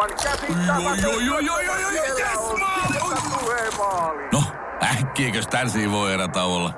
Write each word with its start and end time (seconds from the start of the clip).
Aivan 0.00 1.02
joo, 1.02 1.18
joo, 1.18 1.38
joo, 1.38 1.60
joo, 1.60 1.78
joo, 1.78 1.90
Siellä 1.90 2.18
yes, 2.18 2.58
maali! 3.78 4.28
No, 4.32 4.42
äkkiäkös 4.82 5.46
tän 5.46 5.68
voi 5.90 6.12
erä 6.12 6.28
olla? 6.44 6.74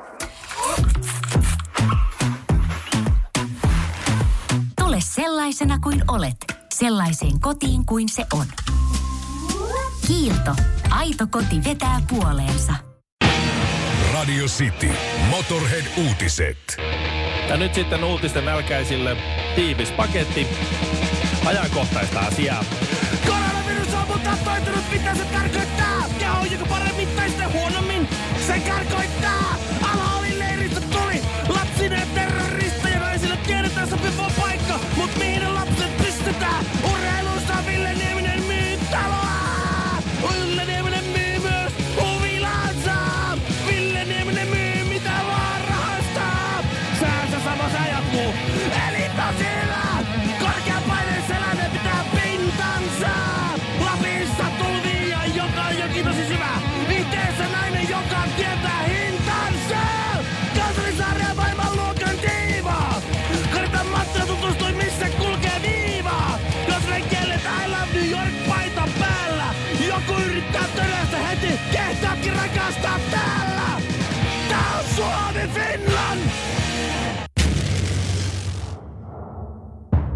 Tule 4.80 4.96
sellaisena 5.00 5.78
kuin 5.78 6.04
olet, 6.08 6.36
sellaiseen 6.74 7.40
kotiin 7.40 7.86
kuin 7.86 8.08
se 8.08 8.26
on. 8.32 8.46
Kiilto. 10.06 10.54
Aito 10.90 11.26
koti 11.30 11.64
vetää 11.64 12.00
puoleensa. 12.08 12.72
Radio 14.12 14.46
City. 14.46 14.90
Motorhead-uutiset. 15.30 16.77
Ja 17.48 17.56
nyt 17.56 17.74
sitten 17.74 18.05
uutisten 18.05 18.45
nälkäisille 18.45 19.16
tiivis 19.55 19.91
paketti 19.91 20.46
ajankohtaista 21.46 22.20
asiaa. 22.20 22.64
Toitunut, 24.45 24.84
mitä 24.92 25.15
se 25.15 25.24
tarkoittaa? 25.24 26.05
Keho, 26.19 26.45
joka 26.45 26.66
paremmin 26.66 27.09
tai 27.09 27.29
sitten 27.29 27.52
huonommin, 27.52 28.09
se 28.46 28.60
karkoittaa. 28.60 29.56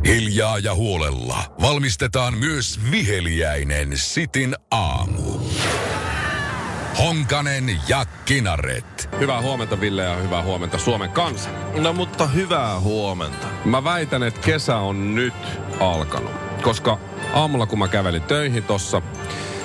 Hiljaa 0.06 0.58
ja 0.58 0.74
huolella 0.74 1.44
valmistetaan 1.60 2.38
myös 2.38 2.80
viheliäinen 2.90 3.98
Sitin 3.98 4.56
aamu. 4.70 5.38
Honkanen 6.98 7.80
ja 7.88 8.04
Kinaret. 8.24 9.08
Hyvää 9.20 9.42
huomenta 9.42 9.80
Ville 9.80 10.02
ja 10.02 10.16
hyvää 10.16 10.42
huomenta 10.42 10.78
Suomen 10.78 11.10
kansa. 11.10 11.50
No 11.80 11.92
mutta 11.92 12.26
hyvää 12.26 12.80
huomenta. 12.80 13.46
Mä 13.64 13.84
väitän, 13.84 14.22
että 14.22 14.40
kesä 14.40 14.76
on 14.76 15.14
nyt 15.14 15.34
alkanut. 15.80 16.32
Koska 16.62 16.98
aamulla 17.32 17.66
kun 17.66 17.78
mä 17.78 17.88
kävelin 17.88 18.22
töihin 18.22 18.62
tossa, 18.62 19.02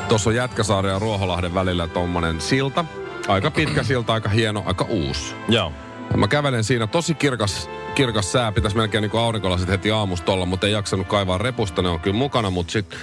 tossa 0.07 0.29
on 0.29 0.35
Jätkäsaaren 0.35 0.91
ja 0.91 0.99
Ruoholahden 0.99 1.53
välillä 1.53 1.87
tommonen 1.87 2.41
silta. 2.41 2.85
Aika 3.27 3.51
pitkä 3.51 3.83
silta, 3.83 4.13
aika 4.13 4.29
hieno, 4.29 4.63
aika 4.65 4.85
uusi. 4.85 5.35
Joo. 5.49 5.73
Ja 6.11 6.17
Mä 6.17 6.27
kävelen 6.27 6.63
siinä 6.63 6.87
tosi 6.87 7.13
kirkas, 7.13 7.69
kirkas 7.95 8.31
sää, 8.31 8.51
pitäisi 8.51 8.77
melkein 8.77 9.01
niin 9.01 9.11
aurinkolasit 9.21 9.69
heti 9.69 9.91
aamusta 9.91 10.31
olla, 10.31 10.45
mutta 10.45 10.67
ei 10.67 10.73
jaksanut 10.73 11.07
kaivaa 11.07 11.37
repusta, 11.37 11.81
ne 11.81 11.89
on 11.89 11.99
kyllä 11.99 12.17
mukana, 12.17 12.49
mutta 12.49 12.71
sit 12.71 12.95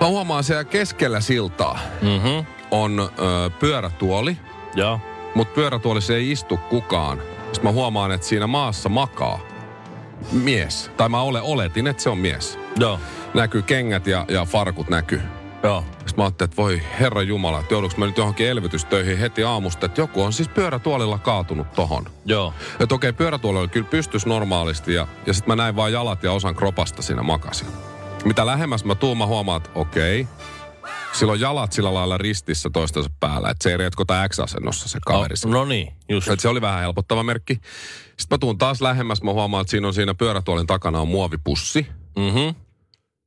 mä 0.00 0.06
huomaan 0.06 0.44
siellä 0.44 0.64
keskellä 0.64 1.20
siltaa 1.20 1.78
Mhm. 2.02 2.46
on 2.70 3.00
ö, 3.18 3.50
pyörätuoli, 3.50 4.36
Joo. 4.74 5.00
mutta 5.34 5.54
pyörätuolissa 5.54 6.14
ei 6.14 6.30
istu 6.30 6.56
kukaan. 6.56 7.18
Sitten 7.52 7.64
mä 7.64 7.72
huomaan, 7.72 8.12
että 8.12 8.26
siinä 8.26 8.46
maassa 8.46 8.88
makaa 8.88 9.38
mies. 10.32 10.90
Tai 10.96 11.08
mä 11.08 11.20
ole, 11.20 11.40
oletin, 11.42 11.86
että 11.86 12.02
se 12.02 12.10
on 12.10 12.18
mies. 12.18 12.58
Joo. 12.78 13.00
Näkyy 13.34 13.62
kengät 13.62 14.06
ja, 14.06 14.24
ja 14.28 14.44
farkut 14.44 14.88
näkyy. 14.88 15.22
Joo. 15.66 15.84
Sitten 15.90 16.14
mä 16.16 16.24
ajattelin, 16.24 16.50
että 16.50 16.62
voi 16.62 16.82
herra 17.00 17.22
Jumala, 17.22 17.60
että 17.60 17.74
joudunko 17.74 17.96
mä 17.98 18.06
nyt 18.06 18.18
johonkin 18.18 18.48
elvytystöihin 18.48 19.18
heti 19.18 19.44
aamusta, 19.44 19.86
että 19.86 20.00
joku 20.00 20.22
on 20.22 20.32
siis 20.32 20.48
pyörätuolilla 20.48 21.18
kaatunut 21.18 21.72
tohon. 21.72 22.06
Joo. 22.24 22.54
Että 22.80 22.94
okei, 22.94 23.12
pyörätuoli 23.12 23.58
oli 23.58 23.68
kyllä 23.68 23.86
pystys 23.90 24.26
normaalisti 24.26 24.94
ja, 24.94 25.06
ja 25.26 25.34
sitten 25.34 25.52
mä 25.52 25.62
näin 25.62 25.76
vaan 25.76 25.92
jalat 25.92 26.22
ja 26.22 26.32
osan 26.32 26.54
kropasta 26.54 27.02
siinä 27.02 27.22
makasin. 27.22 27.68
Mitä 28.24 28.46
lähemmäs 28.46 28.84
mä 28.84 28.94
tuun, 28.94 29.18
mä 29.18 29.26
huomaan, 29.26 29.56
että 29.56 29.70
okei, 29.74 30.28
sillä 31.12 31.32
on 31.32 31.40
jalat 31.40 31.72
sillä 31.72 31.94
lailla 31.94 32.18
ristissä 32.18 32.70
toistensa 32.72 33.10
päällä, 33.20 33.50
että 33.50 33.62
se 33.62 33.70
ei 33.70 33.76
retkota 33.76 34.28
X-asennossa 34.28 34.88
se 34.88 34.98
kaveri. 35.06 35.34
No, 35.44 35.50
no 35.50 35.64
niin, 35.64 35.92
just. 36.08 36.28
Et 36.28 36.40
se 36.40 36.48
oli 36.48 36.60
vähän 36.60 36.80
helpottava 36.80 37.22
merkki. 37.22 37.54
Sitten 38.16 38.36
mä 38.36 38.38
tuun 38.38 38.58
taas 38.58 38.80
lähemmäs, 38.80 39.22
mä 39.22 39.32
huomaan, 39.32 39.60
että 39.60 39.70
siinä 39.70 39.86
on 39.86 39.94
siinä 39.94 40.14
pyörätuolin 40.14 40.66
takana 40.66 41.00
on 41.00 41.08
muovipussi. 41.08 41.86
Mhm. 42.16 42.65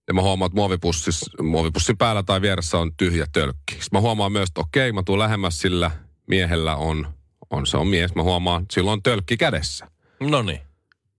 Ja 0.09 0.13
mä 0.13 0.21
huomaan, 0.21 0.47
että 0.47 0.55
muovipussis, 0.55 1.25
muovipussin 1.41 1.97
päällä 1.97 2.23
tai 2.23 2.41
vieressä 2.41 2.77
on 2.77 2.91
tyhjä 2.97 3.25
tölkki. 3.31 3.73
Sitten 3.73 3.89
mä 3.91 4.01
huomaan 4.01 4.31
myös, 4.31 4.49
että 4.49 4.61
okei, 4.61 4.91
mä 4.91 5.03
tuun 5.05 5.19
lähemmäs 5.19 5.59
sillä 5.61 5.91
miehellä 6.27 6.75
on, 6.75 7.07
on 7.49 7.67
se 7.67 7.77
on 7.77 7.87
mies. 7.87 8.15
Mä 8.15 8.23
huomaan, 8.23 8.61
että 8.61 8.73
sillä 8.73 8.91
on 8.91 9.03
tölkki 9.03 9.37
kädessä. 9.37 9.87
No 10.19 10.41
niin. 10.41 10.59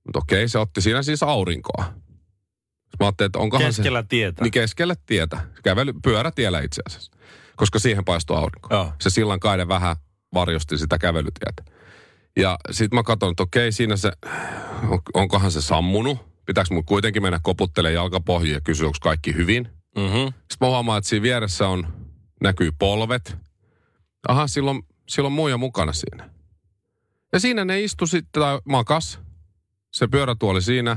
Mutta 0.07 0.19
okei, 0.19 0.49
se 0.49 0.59
otti 0.59 0.81
siinä 0.81 1.03
siis 1.03 1.23
aurinkoa. 1.23 1.85
Sitten 1.85 2.97
mä 3.01 3.07
ajattelin, 3.07 3.29
että 3.29 3.39
onkohan 3.39 3.67
Keskellä 3.67 4.03
se... 4.03 4.07
tietä. 4.09 4.43
Niin 4.43 4.51
keskellä 4.51 4.95
tietä. 5.07 5.41
Kävely, 5.63 5.93
pyörätiellä 6.03 6.61
itse 6.61 6.83
asiassa. 6.87 7.13
Koska 7.57 7.79
siihen 7.79 8.05
paistoi 8.05 8.37
aurinko. 8.37 8.69
Joo. 8.75 8.93
Se 9.01 9.11
sillan 9.11 9.41
kaide 9.41 9.69
vähän 9.69 9.97
varjosti 10.35 10.79
sitä 10.79 10.99
kävelytietä. 10.99 11.65
Ja 12.37 12.59
sitten 12.71 12.97
mä 12.97 13.03
katson, 13.03 13.31
että 13.31 13.43
okei, 13.43 13.73
siinä 13.73 13.97
se, 13.97 14.13
on, 14.89 15.01
onkohan 15.15 15.53
se 15.53 15.61
sammunut? 15.61 16.30
Pitääkö 16.51 16.75
mun 16.75 16.85
kuitenkin 16.85 17.23
mennä 17.23 17.41
koputtelemaan 17.43 17.95
jalkapohjiin 17.95 18.55
ja 18.55 18.61
kysyä, 18.61 18.87
onko 18.87 18.99
kaikki 19.01 19.35
hyvin? 19.35 19.69
Mhm. 19.97 20.27
Sitten 20.27 20.57
mä 20.61 20.67
huomaan, 20.67 20.99
että 20.99 21.09
siinä 21.09 21.23
vieressä 21.23 21.69
on, 21.69 21.87
näkyy 22.43 22.71
polvet. 22.79 23.37
Aha, 24.29 24.47
silloin, 24.47 24.83
silloin 25.09 25.33
muija 25.33 25.57
mukana 25.57 25.93
siinä. 25.93 26.31
Ja 27.33 27.41
siinä 27.41 27.65
ne 27.65 27.81
istu 27.81 28.07
sitten, 28.07 28.43
tai 28.43 28.61
makas. 28.65 29.21
Se 29.93 30.09
pyörätuoli 30.09 30.63
siinä, 30.63 30.97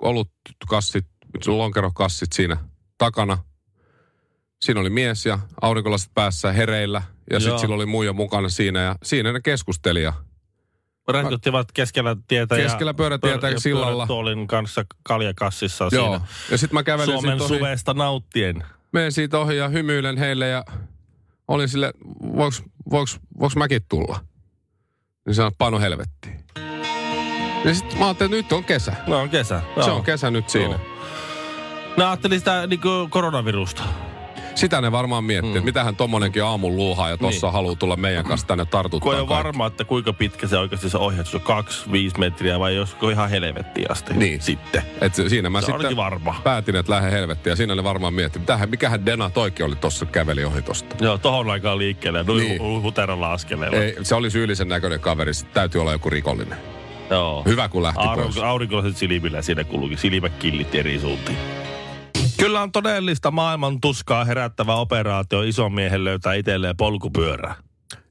olutkassit, 0.00 1.06
lonkerokassit 1.46 2.32
siinä 2.32 2.56
takana. 2.98 3.38
Siinä 4.62 4.80
oli 4.80 4.90
mies 4.90 5.26
ja 5.26 5.38
aurinkolasit 5.62 6.10
päässä 6.14 6.52
hereillä. 6.52 7.02
Ja 7.30 7.40
sitten 7.40 7.58
sillä 7.58 7.74
oli 7.74 7.86
muija 7.86 8.12
mukana 8.12 8.48
siinä 8.48 8.82
ja 8.82 8.96
siinä 9.02 9.32
ne 9.32 9.40
keskusteli. 9.40 10.02
Ja 10.02 10.12
Rentuttivat 11.12 11.72
keskellä 11.72 12.16
tietä 12.28 12.56
Keskellä 12.56 12.94
pyörätietä 12.94 13.48
ja 13.48 13.60
sillalla. 13.60 13.92
pyörätuolin 13.92 14.46
kanssa 14.46 14.84
kaljakassissa 15.02 15.88
joo. 15.92 16.04
siinä. 16.12 16.26
Ja 16.50 16.58
sitten 16.58 16.74
mä 16.74 16.82
kävelin 16.82 17.12
Suomen 17.12 17.40
ohi, 17.40 17.48
suvesta 17.48 17.94
nauttien. 17.94 18.64
menen 18.92 19.12
siitä 19.12 19.38
ohi 19.38 19.56
ja 19.56 19.68
hymyilen 19.68 20.18
heille 20.18 20.48
ja 20.48 20.64
olin 21.48 21.68
sille, 21.68 21.92
voiks, 22.36 22.62
voiks, 22.90 23.20
voiks 23.40 23.56
mäkin 23.56 23.80
tulla? 23.88 24.20
Niin 25.26 25.34
sanoi, 25.34 25.52
pano 25.58 25.80
helvettiin. 25.80 26.40
Ja 27.64 27.74
sitten 27.74 27.98
mä 27.98 28.04
ajattelin, 28.06 28.32
että 28.34 28.42
nyt 28.44 28.52
on 28.52 28.64
kesä. 28.64 28.92
No 29.06 29.18
on 29.20 29.30
kesä. 29.30 29.60
Se 29.74 29.80
Joo. 29.80 29.96
on 29.96 30.04
kesä 30.04 30.30
nyt 30.30 30.48
siinä. 30.50 30.74
Joo. 30.74 30.80
Ne 31.96 32.04
ajatteli 32.04 32.38
sitä 32.38 32.66
niin 32.66 32.80
koronavirusta. 33.10 33.82
Sitä 34.54 34.80
ne 34.80 34.92
varmaan 34.92 35.24
miettii, 35.24 35.50
mm. 35.50 35.56
että 35.56 35.64
mitähän 35.64 35.96
tommonenkin 35.96 36.44
aamun 36.44 36.76
luuhaa 36.76 37.10
ja 37.10 37.16
tossa 37.18 37.46
Niin. 37.46 37.52
haluaa 37.52 37.74
tulla 37.74 37.96
meidän 37.96 38.24
kanssa 38.24 38.46
tänne 38.46 38.64
tartuttaa 38.64 39.00
Kun 39.04 39.14
ei 39.14 39.20
ole 39.20 39.28
varma, 39.28 39.66
että 39.66 39.84
kuinka 39.84 40.12
pitkä 40.12 40.46
se 40.46 40.58
oikeasti 40.58 40.90
se 40.90 40.98
ohjaus 40.98 41.34
on. 41.34 41.40
Kaksi, 41.40 41.92
viisi 41.92 42.18
metriä 42.18 42.58
vai 42.60 42.76
josko 42.76 43.10
ihan 43.10 43.30
helvettiin 43.30 43.90
asti. 43.90 44.14
Niin. 44.14 44.42
Sitten. 44.42 44.82
Et 45.00 45.14
siinä 45.14 45.50
mä 45.50 45.60
Se 45.60 45.66
sitten 45.66 45.96
varma. 45.96 46.40
päätin, 46.44 46.76
että 46.76 46.92
lähde 46.92 47.10
helvettiin. 47.10 47.50
Ja 47.52 47.56
siinä 47.56 47.74
ne 47.74 47.84
varmaan 47.84 48.14
miettii, 48.14 48.40
mitähän, 48.40 48.70
mikähän 48.70 49.06
Dena 49.06 49.30
toikin 49.30 49.66
oli 49.66 49.76
tossa, 49.76 50.06
käveli 50.06 50.44
ohi 50.44 50.62
tosta. 50.62 50.96
Joo, 51.00 51.18
tohon 51.18 51.50
aikaan 51.50 51.78
liikkeelle. 51.78 52.22
No 52.22 52.34
Niin. 52.34 52.82
huteralla 52.82 53.32
askeleella. 53.32 53.76
Ei, 53.78 53.96
se 54.02 54.14
oli 54.14 54.30
syyllisen 54.30 54.68
näköinen 54.68 55.00
kaveri, 55.00 55.34
sit 55.34 55.52
täytyy 55.52 55.80
olla 55.80 55.92
joku 55.92 56.10
rikollinen. 56.10 56.58
Joo. 57.10 57.42
Hyvä, 57.46 57.68
kun 57.68 57.82
lähti 57.82 57.98
pois. 58.04 58.08
Aurinko, 58.18 58.42
aurinkolaiset 58.42 58.96
silmillä 58.96 59.38
ja 59.38 59.42
siinä 59.42 59.64
kulukin 59.64 59.98
silmäkillit 59.98 60.74
eri 60.74 60.98
suuntiin. 61.00 61.38
Kyllä 62.40 62.62
on 62.62 62.72
todellista 62.72 63.30
maailman 63.30 63.80
tuskaa 63.80 64.24
herättävä 64.24 64.74
operaatio 64.74 65.42
ison 65.42 65.72
miehen 65.72 66.04
löytää 66.04 66.34
itselleen 66.34 66.76
polkupyörää. 66.76 67.54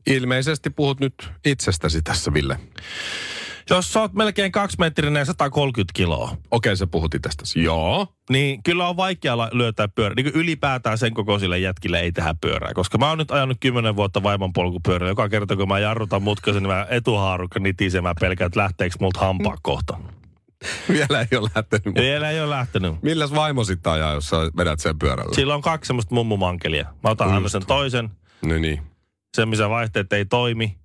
Ilmeisesti 0.08 0.70
puhut 0.70 1.00
nyt 1.00 1.14
itsestäsi 1.46 2.02
tässä, 2.02 2.34
Ville. 2.34 2.60
Jos 3.70 3.94
sä 3.94 4.02
oot 4.02 4.14
melkein 4.14 4.52
kaksimetrinen 4.52 5.22
ja 5.22 5.26
130 5.26 5.92
kiloa, 5.96 6.38
Okei, 6.52 6.78
sä 6.78 6.88
puhut 6.88 7.14
itsestäsi. 7.14 7.64
Joo. 7.64 8.08
niin 8.30 8.64
kyllä 8.64 8.88
on 8.88 8.98
vaikea 8.98 9.38
löytää 9.38 9.88
pyörää. 9.88 10.16
Niin 10.16 10.32
ylipäätään 10.34 10.98
sen 10.98 11.14
kokoisille 11.14 11.60
jätkille 11.60 12.00
ei 12.00 12.12
tehdä 12.12 12.36
pyörää. 12.42 12.74
Koska 12.74 12.98
mä 12.98 13.10
oon 13.10 13.18
nyt 13.18 13.32
ajanut 13.32 13.58
10 13.60 13.96
vuotta 13.96 14.24
vaimon 14.24 14.54
polkupyörällä. 14.54 15.12
Joka 15.12 15.30
kerta 15.30 15.56
kun 15.56 15.68
mä 15.68 15.80
jarrutan 15.80 16.24
mutkaisen, 16.24 16.64
niin 16.64 16.74
mä 16.74 16.88
etuhaarukka 16.90 17.60
nitisee. 17.60 18.02
Mä 18.02 18.14
pelkään, 18.20 18.48
että 18.48 18.60
lähteekö 18.60 18.96
multa 19.00 19.20
hampaa 19.20 19.58
kohta. 19.62 19.98
Vielä 20.94 21.22
ei 21.32 21.38
ole 21.38 21.50
lähtenyt. 21.56 21.96
Vielä 21.96 22.30
ei 22.30 22.42
ole 22.42 22.50
lähtenyt. 22.50 23.02
Milläs 23.02 23.32
vaimo 23.32 23.64
sitten 23.64 23.92
ajaa, 23.92 24.14
jos 24.14 24.30
sä 24.30 24.38
vedät 24.58 24.80
sen 24.80 25.00
pyörällä? 25.00 25.36
Sillä 25.36 25.56
on 25.56 25.62
kaksi 25.62 25.88
semmoista 25.88 26.16
mummumankelia. 26.16 26.94
Mä 27.04 27.10
otan 27.10 27.34
aina 27.34 27.50
sen 27.50 27.66
toisen, 27.66 28.10
No 28.42 28.58
niin. 28.58 28.82
sen 29.36 29.50
missä 29.50 29.70
vaihteet 29.70 30.14
ei 30.14 30.26
toimi. 30.26 30.78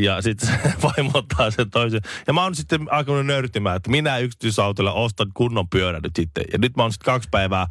Ja 0.00 0.22
sitten 0.22 0.48
se 0.48 0.54
vaimo 0.82 1.10
ottaa 1.14 1.50
sen 1.50 1.70
toisen. 1.70 2.00
Ja 2.26 2.32
mä 2.32 2.42
oon 2.42 2.54
sitten 2.54 2.92
alkanut 2.92 3.26
nörtimään, 3.26 3.76
että 3.76 3.90
minä 3.90 4.18
yksityisautolla 4.18 4.92
ostan 4.92 5.26
kunnon 5.34 5.68
pyörän 5.68 6.02
nyt 6.02 6.16
sitten. 6.16 6.44
Ja 6.52 6.58
nyt 6.58 6.76
mä 6.76 6.82
oon 6.82 6.92
sitten 6.92 7.12
kaksi 7.12 7.28
päivää. 7.30 7.66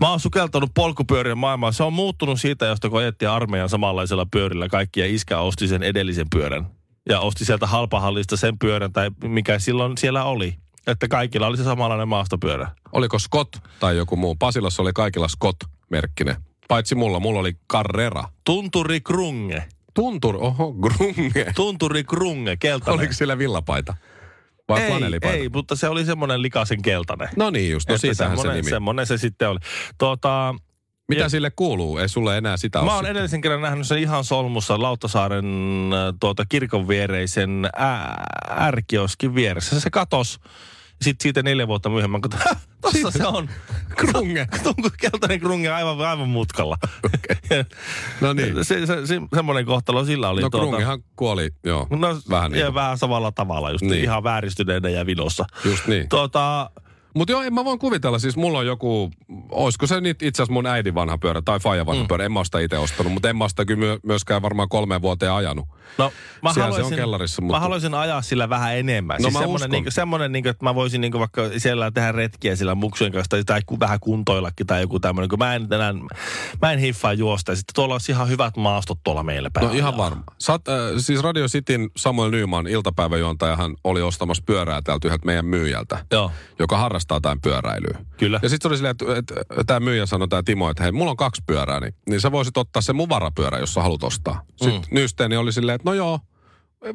Mä 0.00 0.10
oon 0.10 0.20
sukeltanut 0.20 0.70
polkupyörien 0.74 1.38
maailmaan. 1.38 1.72
Se 1.72 1.82
on 1.82 1.92
muuttunut 1.92 2.40
siitä, 2.40 2.66
josta 2.66 2.90
kun 2.90 2.98
ajettiin 2.98 3.28
armeijan 3.28 3.68
samanlaisella 3.68 4.26
pyörillä 4.26 4.68
kaikki. 4.68 5.00
Ja 5.00 5.06
iskä 5.06 5.38
osti 5.38 5.68
sen 5.68 5.82
edellisen 5.82 6.26
pyörän. 6.30 6.66
Ja 7.08 7.20
osti 7.20 7.44
sieltä 7.44 7.66
halpahallista 7.66 8.36
sen 8.36 8.58
pyörän, 8.58 8.92
tai 8.92 9.10
mikä 9.24 9.58
silloin 9.58 9.98
siellä 9.98 10.24
oli. 10.24 10.56
Että 10.86 11.08
kaikilla 11.08 11.46
oli 11.46 11.56
se 11.56 11.64
samanlainen 11.64 12.08
maastopyörä. 12.08 12.68
Oliko 12.92 13.18
Scott 13.18 13.56
tai 13.80 13.96
joku 13.96 14.16
muu? 14.16 14.36
Pasilassa 14.36 14.82
oli 14.82 14.92
kaikilla 14.92 15.28
Scott-merkkinen. 15.28 16.36
Paitsi 16.68 16.94
mulla, 16.94 17.20
mulla 17.20 17.40
oli 17.40 17.56
Carrera. 17.72 18.24
Tunturi 18.44 19.00
Krunge. 19.00 19.64
Tuntur, 19.94 20.36
oho, 20.40 20.72
grunge. 20.72 21.52
Tunturi 21.54 22.04
Krunge, 22.04 22.56
keltainen. 22.56 23.00
Oliko 23.00 23.12
sillä 23.12 23.38
villapaita? 23.38 23.94
Vai 24.68 24.82
ei, 24.82 24.90
flanelipaita? 24.90 25.36
ei, 25.36 25.48
mutta 25.48 25.76
se 25.76 25.88
oli 25.88 26.04
semmoinen 26.04 26.42
likaisen 26.42 26.82
keltainen. 26.82 27.28
No 27.36 27.50
niin 27.50 27.70
just, 27.70 27.88
no 27.88 27.98
siitähän 27.98 28.38
se 28.38 28.52
nimi. 28.52 28.70
Semmoinen 28.70 29.06
se 29.06 29.18
sitten 29.18 29.48
oli. 29.48 29.58
Tuota, 29.98 30.54
Mitä 31.08 31.22
ja- 31.22 31.28
sille 31.28 31.50
kuuluu? 31.50 31.98
Ei 31.98 32.08
sulle 32.08 32.38
enää 32.38 32.56
sitä 32.56 32.82
mä 32.82 32.94
oon 32.94 33.06
edellisen 33.06 33.40
kerran 33.40 33.62
nähnyt 33.62 33.86
sen 33.86 33.98
ihan 33.98 34.24
solmussa 34.24 34.82
Lauttasaaren 34.82 35.44
äh, 35.92 36.14
tuota, 36.20 36.44
kirkon 36.48 36.88
viereisen 36.88 37.68
ärkioskin 38.60 39.34
vieressä. 39.34 39.80
Se 39.80 39.90
katos. 39.90 40.40
Sitten 41.02 41.22
siitä 41.22 41.42
neljä 41.42 41.66
vuotta 41.68 41.88
myöhemmin, 41.88 42.22
kun 42.22 42.30
tossa 42.82 43.10
se 43.10 43.26
on. 43.26 43.48
Krunge. 43.96 44.48
Tunku 44.62 44.90
keltainen 45.00 45.40
krunge 45.40 45.70
aivan, 45.70 46.00
aivan 46.00 46.28
mutkalla. 46.28 46.76
No 48.20 48.32
niin. 48.32 48.64
se, 48.64 48.86
se, 48.86 49.06
se, 49.06 49.20
semmoinen 49.34 49.66
kohtalo 49.66 50.04
sillä 50.04 50.28
oli. 50.28 50.40
No 50.40 50.50
tuota, 50.50 50.66
Krungehan 50.66 51.02
kuoli, 51.16 51.50
joo. 51.64 51.86
No, 51.90 52.08
vähän 52.30 52.52
niin. 52.52 52.60
ja 52.60 52.74
vähän 52.74 52.98
samalla 52.98 53.32
tavalla, 53.32 53.70
just 53.70 53.82
Niin. 53.82 53.90
niin. 53.90 54.04
ihan 54.04 54.22
vääristyneenä 54.24 54.88
ja 54.88 55.06
vinossa. 55.06 55.44
Just 55.64 55.86
niin. 55.86 56.08
Tuota, 56.08 56.70
Mutta 57.16 57.32
joo, 57.32 57.42
en 57.42 57.54
mä 57.54 57.64
voin 57.64 57.78
kuvitella, 57.78 58.18
siis 58.18 58.36
mulla 58.36 58.58
on 58.58 58.66
joku, 58.66 59.10
olisiko 59.50 59.86
se 59.86 60.00
nyt 60.00 60.22
itse 60.22 60.42
asiassa 60.42 60.52
mun 60.52 60.66
äidin 60.66 60.94
vanha 60.94 61.18
pyörä 61.18 61.42
tai 61.44 61.60
Faija 61.60 61.86
vanha 61.86 62.02
mm. 62.02 62.08
pyörä, 62.08 62.24
en 62.24 62.32
mä 62.32 62.44
sitä 62.44 62.58
itse 62.60 62.78
ostanut, 62.78 63.12
mutta 63.12 63.28
en 63.30 63.36
mä 63.36 63.48
sitä 63.48 63.64
kyllä 63.64 63.80
myö- 63.80 63.98
myöskään 64.02 64.42
varmaan 64.42 64.68
kolmeen 64.68 65.02
vuoteen 65.02 65.32
ajanut. 65.32 65.66
No, 65.98 66.12
mä 66.42 66.52
Siellä 66.52 66.54
se 66.54 66.60
on 66.60 66.72
haluaisin, 66.72 66.96
kellarissa, 66.98 67.42
mutta- 67.42 67.56
mä 67.56 67.60
haluaisin 67.60 67.94
ajaa 67.94 68.22
sillä 68.22 68.48
vähän 68.48 68.76
enemmän. 68.76 69.16
No 69.16 69.22
siis 69.22 69.32
mä 69.32 69.38
semmoinen, 69.38 69.68
uskon. 69.70 69.82
niin, 69.82 69.92
semmoinen 69.92 70.32
niin 70.32 70.48
että 70.48 70.64
mä 70.64 70.74
voisin 70.74 71.00
niin 71.00 71.12
vaikka 71.12 71.42
siellä 71.56 71.90
tehdä 71.90 72.12
retkiä 72.12 72.56
sillä 72.56 72.74
muksujen 72.74 73.12
kanssa 73.12 73.28
tai, 73.28 73.44
tai 73.44 73.60
vähän 73.80 74.00
kuntoillakin 74.00 74.66
tai 74.66 74.80
joku 74.80 75.00
tämmöinen, 75.00 75.28
kun 75.28 75.38
mä 75.38 75.54
en 75.54 75.66
enää, 75.72 75.94
mä 76.62 76.72
en 76.72 76.78
hiffaa 76.78 77.12
juosta. 77.12 77.52
Ja 77.52 77.56
sitten 77.56 77.74
tuolla 77.74 77.94
olisi 77.94 78.12
ihan 78.12 78.28
hyvät 78.28 78.56
maastot 78.56 78.98
tuolla 79.04 79.22
meillä 79.22 79.48
No 79.48 79.50
päällä. 79.52 79.72
ihan 79.76 79.96
varma. 79.96 80.22
Sat, 80.38 80.68
äh, 80.68 80.74
siis 80.98 81.22
Radio 81.22 81.46
Cityn 81.46 81.90
Samuel 81.96 82.30
Nyman, 82.30 82.66
iltapäiväjuontajahan, 82.66 83.76
oli 83.84 84.02
ostamassa 84.02 84.42
pyörää 84.46 84.82
täältä 84.82 85.08
yhdeltä 85.08 85.26
meidän 85.26 85.46
myyjältä, 85.46 86.04
Joo, 86.12 86.30
joka 86.58 86.76
harrastaa 87.14 87.16
jotain 87.16 87.40
pyöräilyä. 87.40 87.98
kyllä. 88.16 88.40
Ja 88.42 88.48
sitten 88.48 88.62
se 88.62 88.68
oli 88.68 88.76
silleen, 88.76 88.96
että, 89.00 89.16
että 89.16 89.64
tämä 89.66 89.80
myyjä 89.80 90.06
sanoi, 90.06 90.28
tämä 90.28 90.42
Timo, 90.42 90.70
että 90.70 90.82
hei, 90.82 90.92
mulla 90.92 91.10
on 91.10 91.16
kaksi 91.16 91.42
pyörää, 91.46 91.80
niin, 91.80 91.94
niin 92.08 92.20
sä 92.20 92.32
voisit 92.32 92.56
ottaa 92.56 92.82
sen 92.82 92.96
mun 92.96 93.08
varapyörä, 93.08 93.58
jos 93.58 93.74
sä 93.74 93.82
haluat 93.82 94.02
ostaa. 94.02 94.42
Sitten 94.56 94.80
mm. 94.80 94.94
Nysteeni 94.94 95.36
oli 95.36 95.52
silleen, 95.52 95.76
että 95.76 95.90
no 95.90 95.94
joo, 95.94 96.20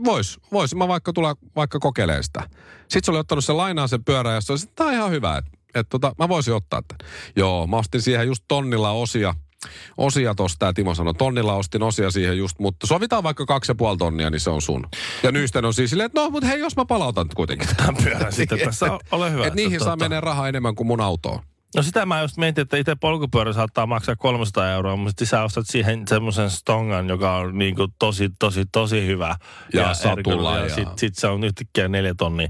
vois, 0.06 0.40
vois 0.52 0.76
mä 0.76 0.88
vaikka 0.88 1.14
tulla 1.14 1.36
vaikka 1.56 1.80
kokeilemaan 1.80 2.24
sitä. 2.24 2.50
Sitten 2.82 3.04
se 3.04 3.12
oli 3.12 3.20
ottanut 3.20 3.46
sen 3.46 3.58
lainaan 3.58 3.90
sen 3.90 4.04
pyörän 4.04 4.34
ja 4.34 4.42
se 4.42 4.54
oli, 4.54 4.60
että 4.64 4.76
tämä 4.76 4.90
on 4.90 4.96
ihan 4.96 5.12
hyvä, 5.12 5.38
että, 5.38 5.52
että 5.76 5.90
tota, 5.90 6.16
mä 6.20 6.30
voisin 6.30 6.54
ottaa 6.54 6.82
tämän. 6.88 7.12
Joo, 7.36 7.68
mä 7.68 7.78
ostin 7.78 8.02
siihen 8.02 8.28
just 8.28 8.44
tonnilla 8.48 8.92
osia. 8.92 9.34
Osia 9.98 10.36
tosta, 10.36 10.60
tämä 10.60 10.74
Timo 10.74 10.96
sanoi, 10.96 11.14
tonnilla 11.14 11.54
ostin 11.54 11.84
osia 11.84 12.12
siihen 12.12 12.38
just, 12.38 12.60
mutta 12.60 12.88
sovitaan 12.88 13.24
vaikka 13.24 13.46
kaksi 13.46 13.72
ja 13.72 13.76
puoli 13.76 13.98
tonnia, 13.98 14.30
niin 14.30 14.40
se 14.40 14.50
on 14.50 14.62
sun. 14.62 14.88
Ja 15.24 15.32
Nysten 15.32 15.66
on 15.66 15.74
siis 15.74 15.90
silleen, 15.90 16.06
että 16.06 16.22
no, 16.22 16.30
mutta 16.30 16.48
hei, 16.48 16.60
jos 16.60 16.76
mä 16.76 16.86
palautan 16.86 17.28
kuitenkin. 17.36 17.68
Tämän 17.78 17.96
pyörän 18.04 18.34
sitten 18.34 18.60
tässä. 18.60 18.86
Ole 19.12 19.32
hyvä. 19.32 19.48
Että 19.48 19.56
niihin 19.56 19.80
saa 19.80 19.96
Tota- 19.96 20.00
menee 20.00 20.20
rahaa 20.20 20.48
enemmän 20.50 20.76
kuin 20.76 20.88
mun 20.88 21.02
autoon. 21.02 21.40
No 21.76 21.84
sitä 21.84 22.06
mä 22.06 22.22
just 22.22 22.38
mietin, 22.38 22.62
että 22.62 22.78
itse 22.78 22.96
polkupyörä 22.96 23.54
saattaa 23.54 23.86
maksaa 23.86 24.16
300 24.16 24.70
euroa, 24.72 24.96
mutta 24.96 25.10
sitten 25.10 25.28
sä 25.28 25.44
ostat 25.44 25.68
siihen 25.68 26.04
semmoisen 26.08 26.50
stongan, 26.50 27.10
joka 27.10 27.36
on 27.38 27.58
niin 27.58 27.76
kuin 27.76 27.92
tosi, 28.00 28.30
tosi, 28.40 28.64
tosi 28.72 29.06
hyvä. 29.08 29.36
Ja 29.74 29.94
satulla 29.94 30.58
Ja, 30.58 30.64
ja- 30.66 30.76
sit, 30.76 30.88
sit 30.98 31.16
se 31.16 31.28
on 31.28 31.44
yhtäkkiä 31.44 31.88
neljä 31.88 32.14
tonnia. 32.18 32.48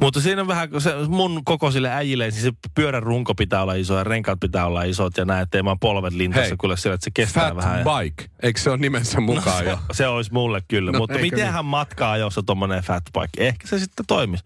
Mutta 0.00 0.20
siinä 0.20 0.40
on 0.42 0.48
vähän, 0.48 0.68
se 0.78 0.94
mun 1.08 1.44
kokoisille 1.44 1.90
äijille, 1.90 2.30
siis 2.30 2.42
se 2.44 2.52
pyörän 2.74 3.02
runko 3.02 3.34
pitää 3.34 3.62
olla 3.62 3.74
iso 3.74 3.98
ja 3.98 4.04
renkaat 4.04 4.40
pitää 4.40 4.66
olla 4.66 4.82
isot 4.82 5.16
ja 5.16 5.24
näin, 5.24 5.42
ettei 5.42 5.62
mä 5.62 5.76
polvet 5.80 6.12
lintassa 6.14 6.48
Hei, 6.48 6.56
kyllä 6.60 6.76
siellä, 6.76 6.94
että 6.94 7.04
se 7.04 7.10
kestää 7.14 7.48
Fat 7.48 7.56
vähän. 7.56 7.78
ja- 7.78 7.84
bike. 8.00 8.24
Eikö 8.42 8.60
se 8.60 8.70
ole 8.70 8.78
nimensä 8.78 9.20
mukaan 9.20 9.58
se, 9.64 9.70
jo? 9.70 9.78
se 9.92 10.06
olisi 10.06 10.32
mulle 10.32 10.62
kyllä, 10.68 10.92
No, 10.92 10.98
mutta 10.98 11.18
mitenhän 11.18 11.64
matkaa, 11.64 12.16
jos 12.16 12.38
on 12.38 12.44
tommonen 12.46 12.82
fatbike? 12.82 13.46
Ehkä 13.48 13.68
se 13.68 13.78
sitten 13.78 14.06
toimisi. 14.06 14.44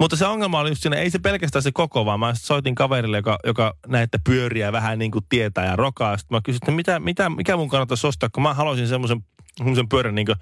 Mutta 0.00 0.16
se 0.16 0.26
ongelma 0.26 0.60
oli 0.60 0.68
just 0.70 0.82
siinä, 0.82 0.96
ei 0.96 1.10
se 1.10 1.18
pelkästään 1.18 1.62
se 1.62 1.72
koko, 1.72 2.04
vaan 2.04 2.20
mä 2.20 2.32
soitin 2.34 2.74
kaverille, 2.74 3.16
joka, 3.16 3.38
joka 3.46 3.74
näitä 3.86 4.18
pyöriä 4.24 4.72
vähän 4.72 4.98
niin 4.98 5.10
kuin 5.10 5.24
tietää 5.28 5.66
ja 5.66 5.76
rokaa. 5.76 6.16
Sitten 6.16 6.36
mä 6.36 6.40
kysyin, 6.44 6.60
että 6.62 6.72
mitä, 6.72 7.00
mitä, 7.00 7.28
mikä 7.28 7.56
mun 7.56 7.68
kannattaisi 7.68 8.06
ostaa, 8.06 8.28
kun 8.28 8.42
mä 8.42 8.54
haluaisin 8.54 8.88
semmoisen 8.88 9.24
semmoisen 9.56 9.88
pyörän, 9.88 10.14
niin 10.14 10.26
kuin, 10.26 10.36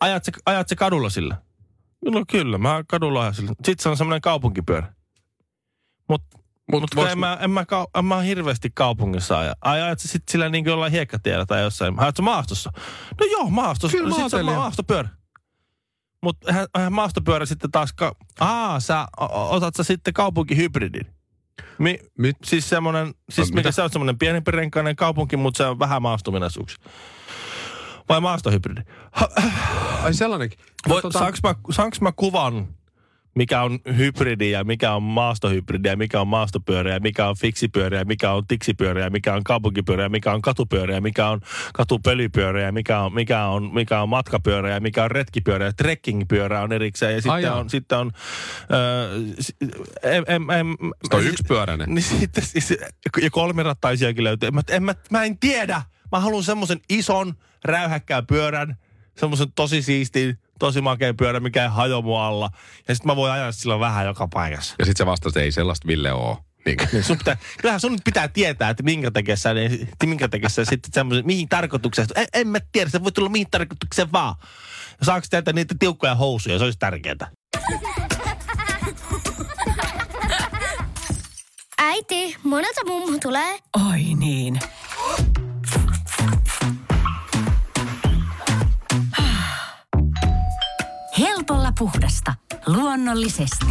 ajat 0.00 0.24
se, 0.24 0.32
ajat 0.46 0.68
se 0.68 0.76
kadulla 0.76 1.10
sillä? 1.10 1.36
No 2.04 2.24
kyllä, 2.30 2.58
mä 2.58 2.84
kadulla 2.88 3.20
ajan 3.20 3.34
sillä. 3.34 3.48
Sitten 3.48 3.82
se 3.82 3.88
on 3.88 3.96
semmoinen 3.96 4.20
kaupunkipyörä. 4.20 4.92
Mutta 6.08 6.38
Mut 6.72 6.80
mutta 6.80 6.96
voiko- 6.96 7.12
en 7.12 7.18
mä, 7.18 7.38
en, 7.40 7.50
mä, 7.50 7.62
kau- 7.62 7.98
en 7.98 8.04
mä 8.04 8.20
hirveästi 8.20 8.70
kaupungissa 8.74 9.38
aja. 9.38 9.54
Ai 9.60 9.82
ajat 9.82 9.98
sä 10.00 10.08
sitten 10.08 10.32
sillä 10.32 10.48
niin 10.48 10.64
kuin 10.64 10.70
jollain 10.72 10.92
hiekkatiellä 10.92 11.46
tai 11.46 11.62
jossain. 11.62 12.00
Ajat 12.00 12.16
sä 12.16 12.22
maastossa? 12.22 12.72
No 13.20 13.26
joo, 13.26 13.50
maastossa. 13.50 13.96
Kyllä 13.96 14.10
no, 14.10 14.16
sit 14.16 14.30
se 14.30 14.36
on 14.36 14.44
maastopyörä. 14.44 15.08
Mutta 16.22 16.48
eihän, 16.48 16.66
eihän 16.76 16.92
maastopyörä 16.92 17.46
sitten 17.46 17.70
taas... 17.70 17.92
Ka- 17.92 18.16
Aa, 18.40 18.80
sä 18.80 19.06
otat 19.30 19.74
sä 19.76 19.82
sitten 19.82 20.14
kaupunkihybridin. 20.14 21.06
Mi- 21.78 21.98
Mit? 22.18 22.36
siis 22.44 22.68
semmonen, 22.68 23.14
siis 23.30 23.50
No, 23.50 23.54
mikä 23.54 23.68
mitä? 23.68 23.72
se 23.72 23.82
on 23.82 23.90
semmonen 23.90 24.18
pienempi 24.18 24.50
renkainen 24.50 24.96
kaupunki, 24.96 25.36
mutta 25.36 25.58
se 25.58 25.64
on 25.64 25.78
vähän 25.78 26.02
maastominaisuuksia. 26.02 26.78
Vai 28.08 28.20
maastohybridi? 28.20 28.80
Ha, 29.12 29.28
Ai 30.02 30.14
sellainenkin. 30.14 30.58
voi, 30.88 31.00
Tota- 31.02 31.12
saanko, 31.18 31.38
mä, 31.42 31.54
saanko 31.70 31.96
mä 32.00 32.12
kuvan, 32.16 32.68
mikä 33.38 33.62
on 33.62 33.78
hybridi 33.96 34.50
ja 34.50 34.64
mikä 34.64 34.92
on 34.92 35.02
maastohybridi 35.02 35.88
ja 35.88 35.96
mikä 35.96 36.20
on 36.20 36.28
maastopyörä 36.28 36.92
ja 36.92 37.00
mikä 37.00 37.28
on 37.28 37.36
fiksipyörä 37.36 37.98
ja 37.98 38.04
mikä 38.04 38.32
on 38.32 38.46
tiksipyörä 38.46 39.00
ja 39.00 39.10
mikä 39.10 39.34
on 39.34 39.44
kaupunkipyörä 39.44 40.02
ja 40.02 40.08
mikä 40.08 40.32
on 40.32 40.42
katupyörä 40.42 40.94
ja 40.94 41.00
mikä 41.00 41.28
on 41.28 41.40
katupölypyörä 41.74 42.62
ja 42.62 42.72
mikä 42.72 43.00
on, 43.00 43.14
mikä 43.14 43.44
on, 43.44 43.74
mikä 43.74 44.00
on 44.02 44.08
matkapyörä 44.08 44.70
ja 44.70 44.80
mikä 44.80 45.04
on 45.04 45.10
retkipyörä 45.10 45.64
ja 45.64 45.72
trekkingpyörä 45.72 46.60
on 46.62 46.72
erikseen 46.72 47.14
ja 47.14 47.22
sitten 47.22 47.52
on, 47.52 47.70
sitten 47.70 47.98
on 47.98 48.12
öö, 48.72 49.20
si- 49.40 49.56
em, 50.02 50.24
em, 50.28 50.50
em, 50.50 50.76
Se 51.10 51.16
on 51.16 51.26
yksipyöräinen. 51.26 51.94
niin 51.94 52.02
sitten 52.02 52.44
siis, 52.46 52.70
ja 53.22 53.30
kolmirattaisiakin 53.30 54.24
löytyy. 54.24 54.50
Mä, 54.50 54.60
en, 54.70 54.82
mä, 54.82 54.94
mä 55.10 55.24
en 55.24 55.38
tiedä. 55.38 55.82
Mä 56.12 56.20
haluan 56.20 56.44
semmoisen 56.44 56.80
ison, 56.88 57.34
räyhäkkään 57.64 58.26
pyörän, 58.26 58.76
semmoisen 59.16 59.52
tosi 59.54 59.82
siistin, 59.82 60.38
tosi 60.58 60.80
makeen 60.80 61.16
pyörän, 61.16 61.42
mikä 61.42 61.62
ei 61.62 61.68
hajo 61.68 62.02
mua 62.02 62.26
alla. 62.26 62.50
Ja 62.88 62.94
sitten 62.94 63.12
mä 63.12 63.16
voin 63.16 63.32
ajaa 63.32 63.52
sillä 63.52 63.80
vähän 63.80 64.06
joka 64.06 64.28
paikassa. 64.28 64.74
Ja 64.78 64.84
sitten 64.84 65.04
se 65.04 65.06
vastasi, 65.06 65.28
että 65.28 65.40
ei 65.40 65.52
sellaista 65.52 65.86
Ville 65.86 66.12
oo. 66.12 66.38
Niin. 66.66 66.78
Niin 66.92 67.04
sun 67.04 67.18
pitää, 67.18 67.36
kyllähän 67.60 67.80
sun 67.80 67.92
nyt 67.92 68.04
pitää 68.04 68.28
tietää, 68.28 68.70
että 68.70 68.82
minkä 68.82 69.10
takia 69.10 69.36
sä, 69.36 69.50
minkä 70.06 70.28
takia 70.28 70.48
sä 70.48 70.64
sitten 70.64 70.92
semmoisen, 70.92 71.26
mihin 71.26 71.48
tarkoitukseen. 71.48 72.08
En, 72.16 72.26
en 72.34 72.48
mä 72.48 72.58
tiedä, 72.72 72.90
se 72.90 73.04
voi 73.04 73.12
tulla 73.12 73.28
mihin 73.28 73.46
tarkoitukseen 73.50 74.12
vaan. 74.12 74.34
Ja 75.00 75.06
saako 75.06 75.26
teitä 75.30 75.52
niitä 75.52 75.74
tiukkoja 75.78 76.14
housuja, 76.14 76.58
se 76.58 76.64
olisi 76.64 76.78
tärkeää. 76.78 77.30
Äiti, 81.78 82.36
monelta 82.42 82.84
mummu 82.86 83.18
tulee? 83.18 83.58
Oi 83.90 84.02
niin. 84.18 84.60
Puhdasta. 91.78 92.34
Luonnollisesti. 92.66 93.66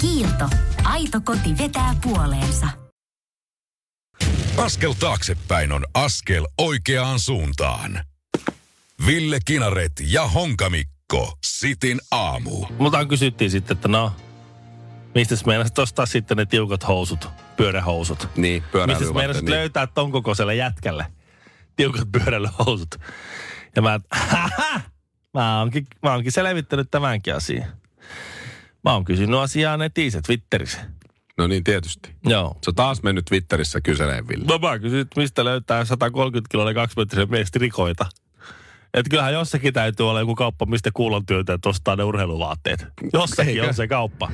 Kiilto. 0.00 0.48
Aito 0.84 1.20
koti 1.24 1.58
vetää 1.58 1.94
puoleensa. 2.02 2.66
Askel 4.56 4.92
taaksepäin 4.92 5.72
on 5.72 5.84
askel 5.94 6.46
oikeaan 6.58 7.20
suuntaan. 7.20 8.04
Ville 9.06 9.38
Kinaret 9.44 9.92
ja 10.06 10.26
Honkamikko. 10.28 11.38
Sitin 11.46 12.00
aamu. 12.10 12.66
Multa 12.78 13.06
kysyttiin 13.06 13.50
sitten, 13.50 13.76
että 13.76 13.88
no, 13.88 14.12
mistä 15.14 15.36
sä 15.36 15.46
meinasit 15.46 15.78
ostaa 15.78 16.06
sitten 16.06 16.36
ne 16.36 16.46
tiukat 16.46 16.88
housut, 16.88 17.28
pyörähousut? 17.56 18.28
Niin, 18.36 18.62
Mistä 18.62 18.78
sä 18.86 18.88
varten. 19.00 19.14
meinasit 19.14 19.42
Niin. 19.44 19.50
löytää 19.54 19.86
ton 19.86 20.12
kokoiselle 20.12 20.54
jätkälle 20.54 21.06
tiukat 21.76 22.08
pyöräilyhousut? 22.12 22.94
Ja 23.76 23.82
mä, 23.82 23.94
että, 24.04 24.16
mä 25.34 25.58
oonkin, 25.58 25.86
mä 26.02 26.12
oonkin 26.12 26.32
selvittänyt 26.32 26.90
tämänkin 26.90 27.34
asian. 27.34 27.68
Mä 28.84 28.92
oon 28.92 29.04
kysynyt 29.04 29.40
asiaa 29.40 29.76
netissä, 29.76 30.20
Twitterissä. 30.26 30.78
No 31.38 31.46
niin, 31.46 31.64
tietysti. 31.64 32.10
Joo. 32.26 32.56
Sä 32.64 32.72
taas 32.76 33.02
mennyt 33.02 33.24
Twitterissä 33.24 33.80
kyseleen, 33.80 34.28
Ville. 34.28 34.44
No 34.48 34.58
mä 34.58 34.78
kysyin, 34.78 35.00
että 35.02 35.20
mistä 35.20 35.44
löytää 35.44 35.84
130 35.84 36.48
kiloinen 36.50 36.74
kaksimetrisen 36.74 37.30
mies 37.30 37.50
trikoita. 37.50 38.06
Että 38.94 39.10
kyllähän 39.10 39.32
jossakin 39.32 39.74
täytyy 39.74 40.10
olla 40.10 40.20
joku 40.20 40.34
kauppa, 40.34 40.66
mistä 40.66 40.90
kuulon 40.94 41.26
työtä 41.26 41.58
ostaa 41.66 41.96
ne 41.96 42.02
urheiluvaatteet. 42.04 42.86
Jossakin 43.12 43.54
Eikö? 43.54 43.68
on 43.68 43.74
se 43.74 43.88
kauppa. 43.88 44.30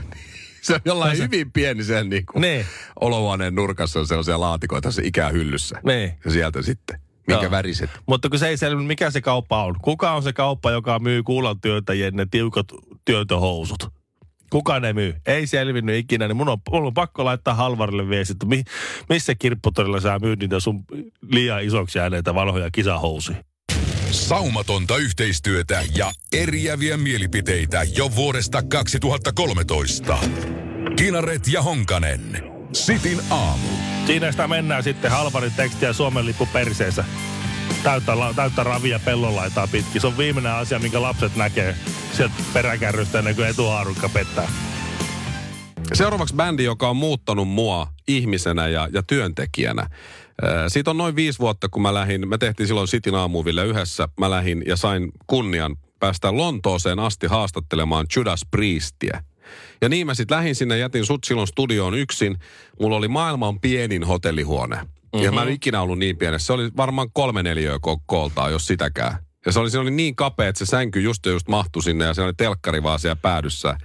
Se 0.62 0.74
on 0.74 0.80
jollain 0.84 1.18
hyvin 1.18 1.52
pieni 1.52 1.84
sen 1.84 2.08
niin 2.08 2.26
kuin 2.26 2.40
Niin. 2.40 2.66
olohuoneen 3.00 3.54
nurkassa 3.54 4.00
on 4.00 4.06
sellaisia 4.06 4.40
laatikoita 4.40 4.90
se 4.90 5.02
ikähyllyssä. 5.04 5.80
Niin. 5.86 6.12
Ja 6.24 6.30
sieltä 6.30 6.62
sitten. 6.62 7.00
Minkä 7.26 7.42
Joo. 7.42 7.50
väriset? 7.50 7.90
Mutta 8.06 8.28
kun 8.28 8.38
se 8.38 8.48
ei 8.48 8.56
selvinnyt, 8.56 8.86
mikä 8.86 9.10
se 9.10 9.20
kauppa 9.20 9.64
on. 9.64 9.74
Kuka 9.82 10.12
on 10.12 10.22
se 10.22 10.32
kauppa, 10.32 10.70
joka 10.70 10.98
myy 10.98 11.22
kuulan 11.22 11.60
työntäjien 11.60 12.14
ne 12.14 12.26
tiukat 12.30 12.66
työntöhousut? 13.04 13.88
Kuka 14.50 14.80
ne 14.80 14.92
myy? 14.92 15.14
Ei 15.26 15.46
selvinnyt 15.46 15.96
ikinä, 15.96 16.28
niin 16.28 16.36
mun 16.36 16.48
on, 16.48 16.58
mun 16.70 16.86
on 16.86 16.94
pakko 16.94 17.24
laittaa 17.24 17.54
Halvarille 17.54 18.08
viesti, 18.08 18.32
että 18.32 18.46
mi, 18.46 18.62
missä 19.08 19.34
kirpputorilla 19.34 20.00
sä 20.00 20.18
myyt 20.18 20.38
niitä 20.40 20.60
sun 20.60 20.84
liian 21.30 21.64
isoksi 21.64 21.98
jääneitä 21.98 22.34
vanhoja 22.34 22.70
kisahousuja. 22.70 23.38
Saumatonta 24.10 24.96
yhteistyötä 24.96 25.82
ja 25.96 26.12
eriäviä 26.32 26.96
mielipiteitä 26.96 27.82
jo 27.96 28.10
vuodesta 28.16 28.62
2013. 28.62 30.18
Kinaret 30.96 31.48
ja 31.48 31.62
Honkanen. 31.62 32.52
Sitin 32.72 33.20
aamu. 33.30 33.93
Siinä 34.06 34.30
sitä 34.30 34.49
mennään 34.49 34.82
sitten 34.82 35.11
Halvarin 35.11 35.52
tekstiä 35.56 35.92
Suomen 35.92 36.26
lippu 36.26 36.46
perseessä. 36.46 37.04
Täyttä, 37.82 38.12
täyttä 38.37 38.62
ravia 38.62 39.00
pellonlaitaa 39.04 39.66
pitkin. 39.66 40.00
Se 40.00 40.06
on 40.06 40.18
viimeinen 40.18 40.52
asia, 40.52 40.78
minkä 40.78 41.02
lapset 41.02 41.37
näkee 41.37 41.76
sieltä 42.12 42.34
peräkärrystä 42.52 43.18
ennen 43.18 43.34
kuin 43.34 43.49
etuhaarukka 43.49 44.08
pettää. 44.08 44.49
Seuraavaksi 45.92 46.34
bändi, 46.34 46.64
joka 46.64 46.90
on 46.90 46.96
muuttanut 46.96 47.49
mua 47.49 47.87
ihmisenä 48.08 48.68
ja, 48.68 48.88
ja 48.92 49.02
työntekijänä. 49.02 49.90
Siitä 50.68 50.90
on 50.90 50.96
noin 50.96 51.16
viisi 51.16 51.38
vuotta, 51.38 51.68
kun 51.68 51.82
mä 51.82 51.94
lähdin, 51.94 52.28
me 52.28 52.38
tehtiin 52.38 52.66
silloin 52.66 52.88
Cityn 52.88 53.14
aamuville 53.14 53.66
yhdessä, 53.66 54.08
mä 54.20 54.30
lähdin 54.30 54.62
ja 54.66 54.76
sain 54.76 55.12
kunnian 55.26 55.76
päästä 55.99 56.37
Lontooseen 56.37 56.99
asti 56.99 57.26
haastattelemaan 57.26 58.06
Judas 58.16 58.46
Priestia. 58.50 59.20
Ja 59.82 59.88
niin 59.88 60.06
mä 60.06 60.14
sitten 60.14 60.37
lähdin 60.37 60.54
sinne, 60.54 60.78
jätin 60.78 61.06
sut 61.06 61.25
silloin 61.25 61.49
studioon 61.49 61.94
yksin. 61.94 62.38
Mulla 62.80 62.96
oli 62.96 63.08
maailman 63.08 63.61
pienin 63.61 64.04
hotellihuone. 64.04 64.76
Mm-hmm. 64.76 65.23
Ja 65.23 65.32
mä 65.32 65.42
en 65.42 65.49
ikinä 65.49 65.82
ollut 65.82 65.99
niin 65.99 66.16
pienessä. 66.16 66.46
Se 66.46 66.52
oli 66.52 66.70
varmaan 66.76 67.08
kolme 67.12 67.42
neliöä 67.42 67.76
ko- 67.76 68.02
kooltaan, 68.06 68.52
jos 68.52 68.66
sitäkään. 68.66 69.16
Ja 69.46 69.52
se 69.52 69.61
oli, 69.61 69.70
se 69.70 69.78
oli 69.78 69.90
niin 69.90 70.16
kapea, 70.16 70.49
että 70.49 70.58
se 70.58 70.66
sänky 70.66 71.00
just 71.00 71.26
ja 71.26 71.32
just 71.32 71.49
mahtui 71.49 71.82
sinne 71.82 72.04
ja 72.04 72.14
se 72.14 72.23
oli 72.23 72.32
telkkari 72.37 72.82
vaan 72.82 72.99
siellä 72.99 73.16
päädyssä. 73.16 73.78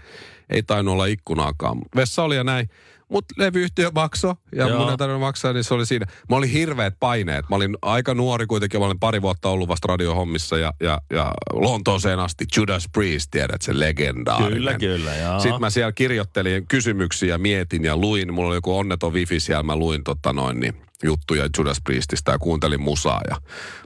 Ei 0.50 0.64
tainnut 0.64 0.92
olla 0.92 1.06
ikkunaakaan. 1.06 1.82
Vessa 1.96 2.24
oli 2.24 2.36
ja 2.36 2.44
näin. 2.44 2.70
Mutta 3.10 3.36
levyyhtiö 3.38 3.92
maksoi 3.96 4.36
ja 4.56 4.68
Joo. 4.68 4.80
mun 4.80 4.90
ei 4.90 4.98
tarvinnut 4.98 5.22
maksaa, 5.22 5.54
niin 5.54 5.64
se 5.64 5.74
oli 5.74 5.86
siinä. 5.86 6.06
Mä 6.30 6.36
olin 6.36 6.50
hirveät 6.50 6.94
paineet. 7.00 7.46
Mä 7.50 7.56
olin 7.56 7.78
aika 7.82 8.14
nuori 8.14 8.46
kuitenkin, 8.46 8.80
mä 8.80 8.86
olin 8.86 9.00
pari 9.00 9.22
vuotta 9.22 9.50
ollut 9.50 9.68
vasta 9.68 9.88
radiohommissa 9.88 10.58
ja, 10.58 10.74
ja, 10.80 11.02
ja 11.10 11.34
Lontooseen 11.54 12.20
asti 12.20 12.46
Judas 12.58 12.90
Priest, 12.94 13.32
tiedät 13.32 13.62
se 13.62 13.80
legendaarinen. 13.80 14.54
Kyllä, 14.54 14.74
kyllä, 14.74 15.16
joo. 15.16 15.40
Sitten 15.40 15.62
mä 15.62 15.70
siellä 15.70 15.92
kirjoittelin 15.92 16.68
kysymyksiä, 16.68 17.38
mietin 17.38 17.84
ja 17.84 17.98
luin. 17.98 18.34
Mulla 18.34 18.48
oli 18.48 18.58
joku 18.58 18.78
onneton 18.78 19.14
wifi 19.14 19.40
siellä, 19.40 19.64
mä 19.64 19.76
luin 19.76 20.04
tota 20.04 20.34
noin, 20.34 20.60
niin, 20.60 20.74
juttuja 21.04 21.50
Judas 21.58 21.82
Priestistä 21.84 22.32
ja 22.32 22.40
kuuntelin 22.40 22.82
musaa. 22.82 23.22
Ja 23.30 23.36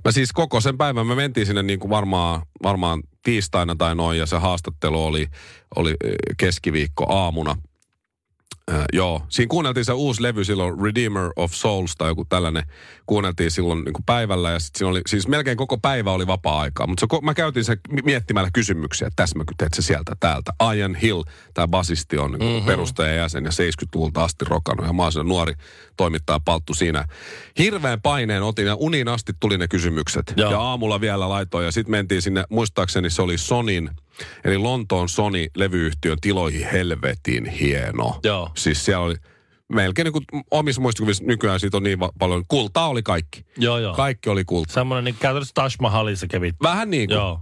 mä 0.05 0.11
siis 0.11 0.31
koko 0.31 0.61
sen 0.61 0.77
päivän, 0.77 1.07
me 1.07 1.15
mentiin 1.15 1.45
sinne 1.45 1.63
niin 1.63 1.79
kuin 1.79 1.89
varmaan, 1.89 2.41
varmaan 2.63 3.03
tiistaina 3.23 3.75
tai 3.75 3.95
noin, 3.95 4.19
ja 4.19 4.25
se 4.25 4.37
haastattelu 4.37 5.05
oli, 5.05 5.27
oli 5.75 5.95
eh, 6.03 6.15
keskiviikko 6.37 7.05
aamuna. 7.09 7.55
Äh, 8.71 8.85
joo, 8.93 9.21
siinä 9.29 9.49
kuunneltiin 9.49 9.85
se 9.85 9.93
uusi 9.93 10.21
levy 10.23 10.43
silloin, 10.43 10.81
Redeemer 10.81 11.29
of 11.35 11.53
Souls 11.53 11.95
tai 11.97 12.09
joku 12.09 12.25
tällainen. 12.25 12.63
Kuunneltiin 13.05 13.51
silloin 13.51 13.83
niin 13.83 13.93
kuin 13.93 14.03
päivällä 14.05 14.51
ja 14.51 14.59
sitten 14.59 14.79
siinä 14.79 14.89
oli, 14.89 15.01
siis 15.07 15.27
melkein 15.27 15.57
koko 15.57 15.77
päivä 15.77 16.11
oli 16.11 16.27
vapaa-aikaa. 16.27 16.87
Mutta 16.87 17.07
mä 17.21 17.33
käytin 17.33 17.63
se 17.63 17.77
mi- 17.89 18.01
miettimällä 18.03 18.49
kysymyksiä, 18.53 19.07
että 19.07 19.15
tässä 19.23 19.37
mä 19.37 19.43
teet 19.57 19.73
se 19.73 19.81
sieltä 19.81 20.15
täältä. 20.19 20.51
Ian 20.75 20.95
Hill, 20.95 21.23
tämä 21.53 21.67
basisti 21.67 22.17
on 22.17 22.31
niin 22.31 22.51
mm-hmm. 22.51 22.65
perustajajäsen 22.65 23.45
ja 23.45 23.51
70-luvulta 23.51 24.23
asti 24.23 24.45
rokannut 24.45 24.87
ja 24.87 24.93
mä 24.93 25.03
oon 25.03 25.27
nuori 25.27 25.53
toimittaja 25.97 26.39
palttu 26.45 26.73
siinä. 26.73 27.05
Hirveän 27.57 28.01
paineen 28.01 28.43
otin 28.43 28.65
ja 28.65 28.75
uniin 28.75 29.07
asti 29.07 29.33
tuli 29.39 29.57
ne 29.57 29.67
kysymykset. 29.67 30.33
Joo. 30.37 30.51
Ja 30.51 30.61
aamulla 30.61 31.01
vielä 31.01 31.29
laitoin 31.29 31.65
ja 31.65 31.71
sitten 31.71 31.91
mentiin 31.91 32.21
sinne, 32.21 32.43
muistaakseni 32.49 33.09
se 33.09 33.21
oli 33.21 33.37
Sonin, 33.37 33.89
eli 34.43 34.57
Lontoon 34.57 35.09
Sony-levyyhtiön 35.09 36.17
tiloihin 36.21 36.67
helvetin 36.71 37.45
hieno. 37.45 38.19
Joo. 38.23 38.51
Siis 38.55 38.85
siellä 38.85 39.05
oli 39.05 39.15
melkein 39.73 40.03
niin 40.03 40.13
kuin 40.13 40.43
omissa 40.51 40.81
muistikuvissa 40.81 41.23
nykyään 41.23 41.59
siitä 41.59 41.77
on 41.77 41.83
niin 41.83 41.99
va- 41.99 42.11
paljon. 42.19 42.43
Kultaa 42.47 42.87
oli 42.87 43.03
kaikki. 43.03 43.45
Joo, 43.57 43.77
joo. 43.79 43.93
Kaikki 43.93 44.29
oli 44.29 44.45
kulta. 44.45 44.73
Semmoinen 44.73 45.03
niin 45.03 45.15
käytännössä 45.19 45.53
Taj 45.53 45.69
Mahalissa 45.81 46.27
kävit. 46.27 46.55
Vähän 46.63 46.89
niin 46.89 47.07
kuin. 47.09 47.15
Joo. 47.15 47.39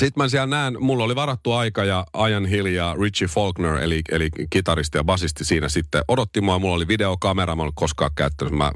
Sitten 0.00 0.22
mä 0.22 0.28
siellä 0.28 0.46
näen, 0.46 0.76
mulla 0.80 1.04
oli 1.04 1.14
varattu 1.14 1.52
aika 1.52 1.84
ja 1.84 2.06
Ian 2.30 2.46
Hill 2.46 2.66
ja 2.66 2.96
Richie 3.00 3.28
Faulkner, 3.28 3.74
eli, 3.74 4.02
eli 4.10 4.28
kitaristi 4.50 4.98
ja 4.98 5.04
basisti 5.04 5.44
siinä 5.44 5.68
sitten 5.68 6.04
odotti 6.08 6.40
mua. 6.40 6.58
Mulla 6.58 6.74
oli 6.74 6.88
videokamera, 6.88 7.56
mä 7.56 7.62
en 7.62 7.70
koskaan 7.74 8.10
käyttänyt. 8.14 8.54
Mä 8.54 8.72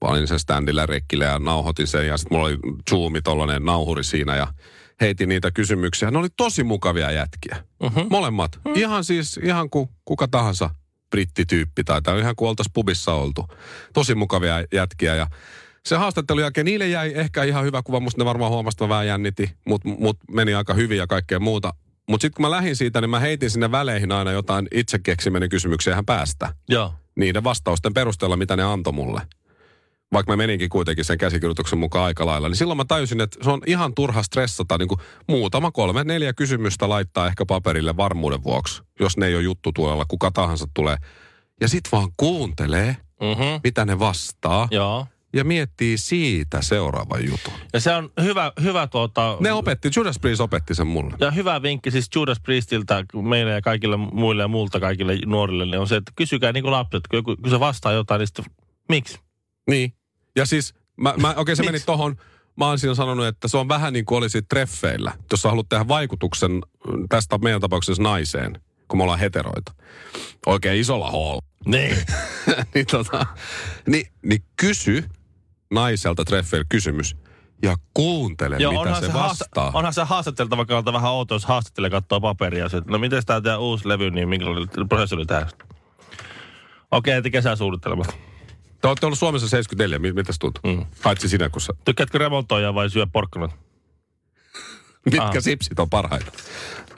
panin 0.00 0.28
sen 0.28 0.38
standilla 0.38 0.86
rekkille 0.86 1.24
ja 1.24 1.38
nauhoitin 1.38 1.86
sen 1.86 2.06
ja 2.06 2.16
sitten 2.16 2.38
mulla 2.38 2.48
oli 2.48 2.58
zoomi, 2.90 3.22
tollanen 3.22 3.64
nauhuri 3.64 4.04
siinä 4.04 4.36
ja 4.36 4.46
heitin 5.00 5.28
niitä 5.28 5.50
kysymyksiä. 5.50 6.10
Ne 6.10 6.18
oli 6.18 6.28
tosi 6.36 6.64
mukavia 6.64 7.10
jätkiä. 7.10 7.64
Uh-huh. 7.80 8.10
Molemmat. 8.10 8.56
Uh-huh. 8.56 8.78
Ihan 8.78 9.04
siis, 9.04 9.40
ihan 9.42 9.70
kuin 9.70 9.88
kuka 10.04 10.28
tahansa 10.28 10.70
brittityyppi 11.14 11.84
tai, 11.84 12.02
tai 12.02 12.20
ihan 12.20 12.36
kuin 12.36 12.48
oltaisiin 12.48 12.72
pubissa 12.72 13.12
oltu. 13.12 13.46
Tosi 13.92 14.14
mukavia 14.14 14.64
jätkiä 14.72 15.14
ja 15.14 15.26
se 15.86 15.96
haastattelun 15.96 16.42
jälkeen 16.42 16.64
niille 16.64 16.88
jäi 16.88 17.12
ehkä 17.14 17.42
ihan 17.44 17.64
hyvä 17.64 17.82
kuva. 17.82 18.00
Musta 18.00 18.20
ne 18.20 18.24
varmaan 18.24 18.50
huomasi, 18.50 18.88
vähän 18.88 19.06
jännitin, 19.06 19.50
mutta 19.64 19.88
mut 19.88 20.16
meni 20.30 20.54
aika 20.54 20.74
hyvin 20.74 20.98
ja 20.98 21.06
kaikkea 21.06 21.40
muuta. 21.40 21.74
Mutta 22.08 22.22
sitten 22.22 22.36
kun 22.36 22.42
mä 22.42 22.50
lähdin 22.50 22.76
siitä, 22.76 23.00
niin 23.00 23.10
mä 23.10 23.20
heitin 23.20 23.50
sinne 23.50 23.70
väleihin 23.70 24.12
aina 24.12 24.32
jotain 24.32 24.68
itse 24.72 24.98
keksimäni 24.98 25.48
kysymyksiä 25.48 26.02
päästä. 26.06 26.54
Joo. 26.68 26.94
Niiden 27.16 27.44
vastausten 27.44 27.94
perusteella, 27.94 28.36
mitä 28.36 28.56
ne 28.56 28.62
antoi 28.62 28.92
mulle. 28.92 29.20
Vaikka 30.14 30.32
mä 30.32 30.36
meninkin 30.36 30.68
kuitenkin 30.68 31.04
sen 31.04 31.18
käsikirjoituksen 31.18 31.78
mukaan 31.78 32.04
aika 32.04 32.26
lailla, 32.26 32.48
niin 32.48 32.56
silloin 32.56 32.76
mä 32.76 32.84
tajusin, 32.84 33.20
että 33.20 33.44
se 33.44 33.50
on 33.50 33.60
ihan 33.66 33.94
turha 33.94 34.22
stressata 34.22 34.78
niin 34.78 34.88
kuin 34.88 35.00
muutama 35.28 35.70
kolme, 35.70 36.04
neljä 36.04 36.32
kysymystä 36.32 36.88
laittaa 36.88 37.26
ehkä 37.26 37.46
paperille 37.46 37.96
varmuuden 37.96 38.44
vuoksi, 38.44 38.82
jos 39.00 39.16
ne 39.16 39.26
ei 39.26 39.34
ole 39.34 39.42
juttu 39.42 39.72
tuolla, 39.72 40.04
kuka 40.08 40.30
tahansa 40.30 40.66
tulee. 40.74 40.96
Ja 41.60 41.68
sit 41.68 41.84
vaan 41.92 42.08
kuuntelee, 42.16 42.96
Mm-hmm. 43.20 43.60
mitä 43.64 43.84
ne 43.84 43.98
vastaa, 43.98 44.68
Joo. 44.70 45.06
ja 45.32 45.44
miettii 45.44 45.98
siitä 45.98 46.62
seuraavan 46.62 47.24
jutun. 47.24 47.52
Ja 47.72 47.80
se 47.80 47.94
on 47.94 48.10
hyvä, 48.22 48.52
hyvä 48.62 48.86
tuota... 48.86 49.36
Ne 49.40 49.52
opetti, 49.52 49.90
Judas 49.96 50.18
Priest 50.18 50.40
opetti 50.40 50.74
sen 50.74 50.86
mulle. 50.86 51.16
Ja 51.20 51.30
hyvä 51.30 51.62
vinkki 51.62 51.90
siis 51.90 52.08
Judas 52.14 52.40
Priestiltä 52.40 53.04
meille 53.22 53.52
ja 53.52 53.60
kaikille 53.62 53.96
muille 53.96 54.42
ja 54.42 54.48
muulta 54.48 54.80
kaikille 54.80 55.18
nuorille 55.26 55.64
niin 55.64 55.78
on 55.78 55.88
se, 55.88 55.96
että 55.96 56.12
kysykää 56.16 56.52
niin 56.52 56.62
kuin 56.62 56.72
lapset, 56.72 57.02
kun, 57.10 57.16
joku, 57.16 57.36
kun 57.42 57.50
se 57.50 57.60
vastaa 57.60 57.92
jotain, 57.92 58.18
niin 58.18 58.26
sitten 58.26 58.44
miksi? 58.88 59.18
Niin. 59.70 59.92
Ja 60.36 60.46
siis, 60.46 60.74
mä, 60.96 61.14
mä, 61.20 61.30
okei 61.30 61.40
okay, 61.42 61.56
se 61.56 61.62
meni 61.62 61.80
tohon, 61.80 62.16
mä 62.56 62.66
oon 62.66 62.78
siinä 62.78 62.94
sanonut, 62.94 63.26
että 63.26 63.48
se 63.48 63.56
on 63.56 63.68
vähän 63.68 63.92
niin 63.92 64.04
kuin 64.04 64.18
olisit 64.18 64.48
treffeillä. 64.48 65.12
Jos 65.30 65.42
sä 65.42 65.48
haluat 65.48 65.68
tehdä 65.68 65.88
vaikutuksen 65.88 66.50
mm, 66.52 66.62
tästä 67.08 67.38
meidän 67.38 67.60
tapauksessa 67.60 68.02
naiseen, 68.02 68.60
kun 68.88 68.98
me 68.98 69.02
ollaan 69.02 69.18
heteroita. 69.18 69.72
Oikein 70.46 70.80
isolla 70.80 71.10
hall. 71.10 71.40
Niin. 71.66 71.96
niin, 72.74 72.86
tota, 72.86 73.26
niin, 73.86 74.06
niin 74.22 74.42
kysy 74.56 75.04
naiselta 75.70 76.24
treffeillä 76.24 76.66
kysymys 76.68 77.16
ja 77.62 77.76
kuuntele, 77.94 78.56
Joo, 78.58 78.84
mitä 78.84 79.00
se, 79.00 79.06
se, 79.06 79.12
vastaa. 79.12 79.22
haasta, 79.22 79.78
onhan 79.78 79.94
se 79.94 80.02
haastateltava 80.02 80.64
kannalta 80.64 80.92
vähän 80.92 81.10
outo, 81.10 81.34
jos 81.34 81.44
haastattelee 81.44 81.90
katsoo 81.90 82.20
paperia. 82.20 82.68
Se, 82.68 82.82
no 82.86 82.98
miten 82.98 83.22
tämä 83.26 83.58
uusi 83.58 83.88
levy, 83.88 84.10
niin 84.10 84.28
minkälainen 84.28 84.88
prosessi 84.88 85.14
oli 85.14 85.26
tähän? 85.26 85.48
Okei, 86.90 87.18
okay, 87.18 87.30
kesäsuunnittelemat. 87.30 88.33
Te 88.84 88.88
olette 88.88 89.06
ollut 89.06 89.18
Suomessa 89.18 89.48
74, 89.48 89.98
mi- 89.98 90.12
mitäs 90.12 90.36
tuntuu? 90.38 90.60
Mm. 90.76 90.86
Paitsi 91.02 91.28
sinä, 91.28 91.48
kun 91.48 91.60
sä, 91.60 91.72
Tykkäätkö 91.84 92.18
remontoida 92.18 92.74
vai 92.74 92.90
syö 92.90 93.06
porkkanat? 93.12 93.50
mitkä 95.04 95.22
Ah. 95.22 95.32
sipsit 95.40 95.78
on 95.80 95.90
parhaita? 95.90 96.32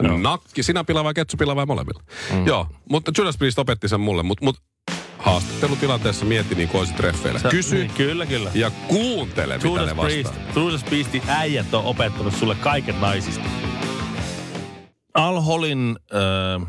Joo. 0.02 0.18
Nakki, 0.18 0.62
sinapila 0.62 1.04
vai 1.04 1.14
ketsupila 1.14 1.56
vai 1.56 1.66
molemmilla? 1.66 2.02
Mm. 2.32 2.46
Joo, 2.46 2.66
mutta 2.90 3.12
Judas 3.18 3.36
Priest 3.36 3.58
opetti 3.58 3.88
sen 3.88 4.00
mulle, 4.00 4.22
mutta 4.22 4.44
mut 4.44 4.56
haastattelutilanteessa 5.18 6.24
mietti 6.24 6.54
niin 6.54 6.68
kuin 6.68 6.78
olisit 6.78 6.96
treffeillä. 6.96 7.40
Sä- 7.40 7.48
Kysy 7.48 7.76
Niin, 7.78 7.90
kyllä, 7.90 8.26
kyllä. 8.26 8.50
ja 8.54 8.70
kuuntele, 8.70 9.54
mitä 9.56 9.68
Judas 9.68 9.86
ne 9.96 10.02
Priest, 10.02 10.34
vastaa. 10.38 10.62
Judas 10.62 10.84
Priestin 10.84 11.22
äijät 11.28 11.74
on 11.74 11.84
opettanut 11.84 12.34
sulle 12.34 12.54
kaiken 12.54 13.00
naisista. 13.00 13.44
Al-Holin 15.14 15.96
äh, 16.62 16.68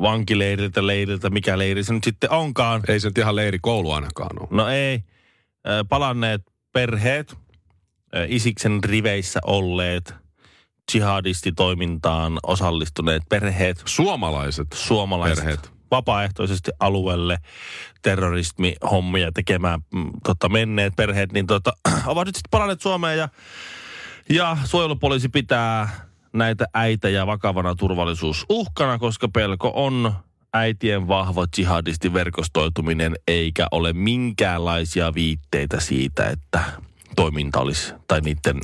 vankileiriltä, 0.00 0.86
leiriltä, 0.86 1.30
mikä 1.30 1.58
leiri 1.58 1.84
se 1.84 1.92
nyt 1.92 2.04
sitten 2.04 2.30
onkaan. 2.30 2.82
Ei 2.88 3.00
se 3.00 3.08
nyt 3.08 3.18
ihan 3.18 3.36
leiri 3.36 3.58
koulu 3.62 3.92
ainakaan 3.92 4.30
ole. 4.40 4.48
No 4.50 4.68
ei. 4.68 5.04
Palanneet 5.88 6.42
perheet, 6.72 7.34
Isiksen 8.28 8.84
riveissä 8.84 9.40
olleet, 9.44 10.14
jihadistitoimintaan 10.94 12.38
osallistuneet 12.42 13.22
perheet, 13.28 13.82
Suomalaiset 13.84 14.66
suomalaiset 14.74 15.44
perheet. 15.44 15.72
vapaaehtoisesti 15.90 16.70
alueelle 16.80 17.38
terrorismihommia 18.02 19.32
tekemään 19.32 19.80
mm, 19.94 20.10
tota, 20.24 20.48
menneet 20.48 20.96
perheet, 20.96 21.32
niin 21.32 21.46
tota, 21.46 21.72
ovat 22.06 22.26
nyt 22.26 22.34
sitten 22.36 22.50
palanneet 22.50 22.80
Suomeen 22.80 23.18
ja, 23.18 23.28
ja 24.28 24.56
suojelupoliisi 24.64 25.28
pitää 25.28 25.88
näitä 26.32 26.66
äitejä 26.74 27.26
vakavana 27.26 27.74
turvallisuusuhkana, 27.74 28.98
koska 28.98 29.28
pelko 29.28 29.72
on 29.74 30.12
äitien 30.54 31.08
vahva 31.08 31.46
jihadistiverkostoituminen, 31.58 33.16
eikä 33.28 33.66
ole 33.70 33.92
minkäänlaisia 33.92 35.14
viitteitä 35.14 35.80
siitä, 35.80 36.30
että 36.30 36.60
toiminta 37.16 37.60
olisi, 37.60 37.94
tai 38.08 38.20
niiden 38.20 38.60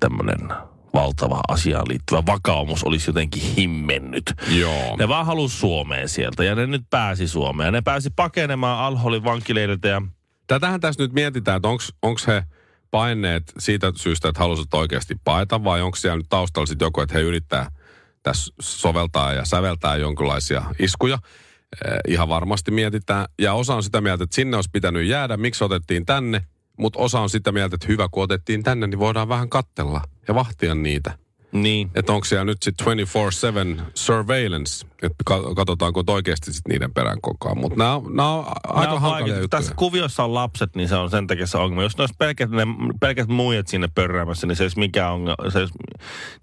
tämmöinen 0.00 0.48
valtava 0.94 1.40
asiaan 1.48 1.88
liittyvä 1.88 2.22
vakaumus 2.26 2.84
olisi 2.84 3.10
jotenkin 3.10 3.42
himmennyt. 3.56 4.34
Joo. 4.50 4.96
Ne 4.96 5.08
vaan 5.08 5.26
halusi 5.26 5.56
Suomeen 5.56 6.08
sieltä 6.08 6.44
ja 6.44 6.54
ne 6.54 6.66
nyt 6.66 6.82
pääsi 6.90 7.28
Suomeen. 7.28 7.72
Ne 7.72 7.80
pääsi 7.82 8.10
pakenemaan 8.16 8.84
Alholin 8.84 9.24
vankileiriltä 9.24 9.88
ja 9.88 10.02
Tätähän 10.48 10.80
tässä 10.80 11.02
nyt 11.02 11.12
mietitään, 11.12 11.56
että 11.56 11.68
onko 12.02 12.20
he 12.26 12.44
paineet 12.90 13.52
siitä 13.58 13.92
syystä, 13.96 14.28
että 14.28 14.40
halusivat 14.40 14.74
oikeasti 14.74 15.14
paeta, 15.24 15.64
vai 15.64 15.82
onko 15.82 15.96
siellä 15.96 16.16
nyt 16.16 16.26
taustalla 16.28 16.66
sitten 16.66 16.86
joku, 16.86 17.00
että 17.00 17.14
he 17.14 17.20
yrittää 17.20 17.70
tässä 18.22 18.54
soveltaa 18.60 19.32
ja 19.32 19.44
säveltää 19.44 19.96
jonkinlaisia 19.96 20.64
iskuja. 20.78 21.18
Eh, 21.84 21.98
ihan 22.08 22.28
varmasti 22.28 22.70
mietitään. 22.70 23.26
Ja 23.38 23.52
osa 23.52 23.74
on 23.74 23.82
sitä 23.82 24.00
mieltä, 24.00 24.24
että 24.24 24.36
sinne 24.36 24.56
olisi 24.56 24.70
pitänyt 24.72 25.06
jäädä, 25.06 25.36
miksi 25.36 25.64
otettiin 25.64 26.06
tänne. 26.06 26.44
Mutta 26.78 26.98
osa 26.98 27.20
on 27.20 27.30
sitä 27.30 27.52
mieltä, 27.52 27.74
että 27.74 27.86
hyvä, 27.88 28.08
kun 28.10 28.22
otettiin 28.22 28.62
tänne, 28.62 28.86
niin 28.86 28.98
voidaan 28.98 29.28
vähän 29.28 29.48
kattella 29.48 30.02
ja 30.28 30.34
vahtia 30.34 30.74
niitä. 30.74 31.18
Niin. 31.52 31.90
Että 31.94 32.12
onko 32.12 32.24
siellä 32.24 32.44
nyt 32.44 32.62
sitten 32.62 32.86
24-7 33.78 33.82
surveillance, 33.94 34.86
että 35.02 35.16
ka- 35.24 35.54
katsotaanko 35.54 36.02
oikeasti 36.06 36.52
sitten 36.52 36.70
niiden 36.70 36.94
perään 36.94 37.20
koko 37.20 37.48
ajan. 37.48 37.58
Mutta 37.58 37.78
nämä 37.78 37.94
on, 37.94 38.16
nää 38.16 38.26
on 38.26 38.46
aika 38.64 39.00
hankalia 39.00 39.26
juttuja. 39.26 39.48
Tässä 39.48 39.74
kuviossa 39.74 40.24
on 40.24 40.34
lapset, 40.34 40.76
niin 40.76 40.88
se 40.88 40.96
on 40.96 41.10
sen 41.10 41.26
takia 41.26 41.46
se 41.46 41.58
ongelma. 41.58 41.82
Jos 41.82 41.98
ne 41.98 42.02
olisi 42.02 42.14
pelkät, 42.18 42.50
ne, 42.50 42.62
pelkät 43.00 43.28
muijat 43.28 43.68
sinne 43.68 43.88
pörräämässä, 43.94 44.46
niin 44.46 44.56
se 44.56 44.64
olisi 44.64 44.78
mikään 44.78 45.12
ongelma. 45.12 45.50
Se 45.50 45.58
olisi, 45.58 45.74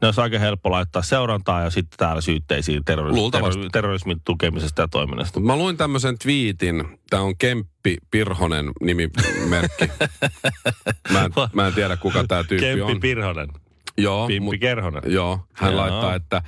ne 0.01 0.07
olisi 0.07 0.21
aika 0.21 0.39
helppo 0.39 0.71
laittaa 0.71 1.01
seurantaa 1.01 1.63
ja 1.63 1.69
sitten 1.69 1.97
täällä 1.97 2.21
syytteisiin 2.21 2.85
terrorismin, 2.85 3.31
terrorismin, 3.31 3.71
terrorismin 3.71 4.21
tukemisesta 4.25 4.81
ja 4.81 4.88
toiminnasta. 4.88 5.39
Mä 5.39 5.55
luin 5.55 5.77
tämmöisen 5.77 6.17
twiitin. 6.17 6.83
Tämä 7.09 7.24
on 7.24 7.38
Kemppi 7.38 7.97
Pirhonen 8.12 8.71
nimimerkki. 8.81 9.89
mä, 11.13 11.24
en, 11.25 11.31
mä 11.53 11.67
en 11.67 11.74
tiedä, 11.74 11.97
kuka 11.97 12.24
tämä 12.27 12.43
tyyppi 12.43 12.65
Kemppi 12.65 12.81
on. 12.81 13.00
Pirhonen, 13.00 13.47
Joo, 13.97 14.27
Pimppi 14.27 14.57
mut- 14.57 14.59
Kerhonen. 14.59 15.01
Joo, 15.05 15.39
hän 15.53 15.71
Joo. 15.73 15.81
laittaa, 15.81 16.15
että 16.15 16.41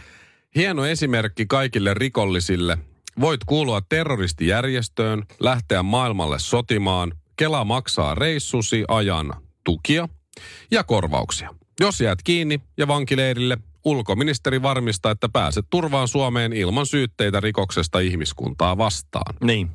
hieno 0.56 0.86
esimerkki 0.86 1.46
kaikille 1.46 1.94
rikollisille. 1.94 2.78
Voit 3.20 3.44
kuulua 3.46 3.82
terroristijärjestöön, 3.90 5.24
lähteä 5.40 5.84
maailmalle 5.84 6.40
sotimaan. 6.40 7.14
Kela 7.36 7.64
maksaa 7.66 8.16
reissusi 8.16 8.86
ajan 8.88 9.34
tukia 9.64 10.10
ja 10.72 10.84
korvauksia. 10.84 11.50
Jos 11.80 12.02
jäät 12.02 12.20
kiinni 12.24 12.62
ja 12.78 12.88
vankileirille, 12.88 13.58
ulkoministeri 13.86 14.62
varmistaa, 14.62 15.12
että 15.12 15.30
pääset 15.30 15.66
turvaan 15.70 16.08
Suomeen 16.08 16.54
ilman 16.54 16.86
syytteitä 16.86 17.40
rikoksesta 17.40 18.00
ihmiskuntaa 18.00 18.78
vastaan. 18.78 19.36
Niin. 19.44 19.70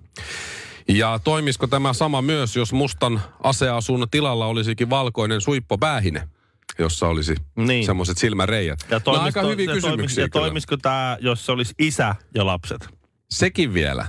Ja 0.88 1.20
toimisiko 1.24 1.66
tämä 1.66 1.92
sama 1.92 2.22
myös, 2.22 2.56
jos 2.56 2.72
mustan 2.72 3.20
aseasun 3.42 4.06
tilalla 4.10 4.46
olisikin 4.46 4.90
valkoinen 4.90 5.40
suippopäähine, 5.40 6.28
jossa 6.78 7.08
olisi 7.08 7.34
Niin. 7.56 7.86
semmoiset 7.86 8.18
silmäreijät? 8.18 8.78
Ja 8.90 9.00
Nämä 9.06 9.18
on 9.18 9.24
aika 9.24 9.40
toimisiko- 9.42 9.50
hyviä 9.50 9.64
ja 9.64 9.72
toimis- 9.72 9.84
kysymyksiä 9.84 10.24
Ja 10.24 10.28
kyllä. 10.28 10.44
toimisiko 10.46 10.76
tämä, 10.76 11.16
jos 11.20 11.46
se 11.46 11.52
olisi 11.52 11.74
isä 11.78 12.14
ja 12.34 12.46
lapset? 12.46 12.88
Sekin 13.30 13.74
vielä. 13.74 14.06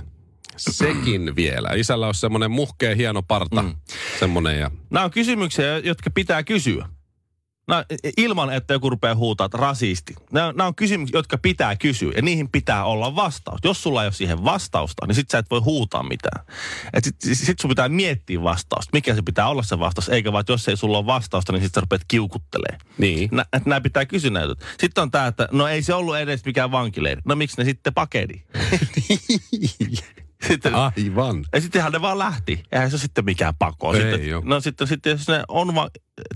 Sekin 0.56 1.36
vielä. 1.36 1.68
Isällä 1.76 2.06
on 2.08 2.14
semmoinen 2.14 2.50
muhkea 2.50 2.94
hieno 2.94 3.22
parta. 3.22 3.62
Mm. 3.62 3.74
Semmoinen 4.18 4.58
ja... 4.60 4.70
Nämä 4.90 5.04
on 5.04 5.10
kysymyksiä, 5.10 5.78
jotka 5.78 6.10
pitää 6.10 6.42
kysyä. 6.42 6.88
Nämä, 7.68 7.84
ilman, 8.16 8.52
että 8.52 8.74
joku 8.74 8.90
rupeaa 8.90 9.14
huutaa, 9.14 9.44
että 9.44 9.58
rasisti. 9.58 10.14
Nämä, 10.32 10.52
nämä 10.52 10.66
on 10.66 10.74
kysymyksiä, 10.74 11.18
jotka 11.18 11.38
pitää 11.38 11.76
kysyä 11.76 12.12
ja 12.16 12.22
niihin 12.22 12.48
pitää 12.48 12.84
olla 12.84 13.16
vastaus. 13.16 13.60
Jos 13.64 13.82
sulla 13.82 14.02
ei 14.02 14.06
ole 14.06 14.12
siihen 14.12 14.44
vastausta, 14.44 15.06
niin 15.06 15.14
sit 15.14 15.30
sä 15.30 15.38
et 15.38 15.50
voi 15.50 15.60
huutaa 15.60 16.02
mitään. 16.02 16.46
Et 16.92 17.04
sit, 17.04 17.16
sit 17.32 17.58
sun 17.58 17.68
pitää 17.68 17.88
miettiä 17.88 18.42
vastausta. 18.42 18.90
Mikä 18.92 19.14
se 19.14 19.22
pitää 19.22 19.48
olla 19.48 19.62
se 19.62 19.78
vastaus, 19.78 20.08
eikä 20.08 20.32
vaan, 20.32 20.40
että 20.40 20.52
jos 20.52 20.68
ei 20.68 20.76
sulla 20.76 20.98
ole 20.98 21.06
vastausta, 21.06 21.52
niin 21.52 21.62
sit 21.62 21.74
sä 21.74 21.80
rupeat 21.80 22.02
kiukuttelee. 22.08 22.78
Niin. 22.98 23.28
Nä, 23.32 23.44
että 23.52 23.68
nämä 23.68 23.80
pitää 23.80 24.06
kysyä 24.06 24.30
näitä. 24.30 24.54
Sitten 24.80 25.02
on 25.02 25.10
tämä, 25.10 25.26
että 25.26 25.48
no 25.52 25.68
ei 25.68 25.82
se 25.82 25.94
ollut 25.94 26.16
edes 26.16 26.44
mikään 26.44 26.72
vankileiri. 26.72 27.22
No 27.24 27.36
miksi 27.36 27.56
ne 27.58 27.64
sitten 27.64 27.94
pakeni? 27.94 28.44
sitten, 30.48 30.74
Aivan. 30.74 31.44
ja 31.52 31.60
sittenhän 31.60 31.92
ne 31.92 32.00
vaan 32.00 32.18
lähti. 32.18 32.62
Eihän 32.72 32.90
se 32.90 32.98
sitten 32.98 33.24
mikään 33.24 33.54
pako. 33.58 33.94
Ei 33.94 34.00
sitten, 34.00 34.20
no 34.44 34.60
sitten, 34.60 34.86
sitten 34.86 35.10
jos 35.10 35.28
ne 35.28 35.44
on, 35.48 35.74
va- 35.74 35.90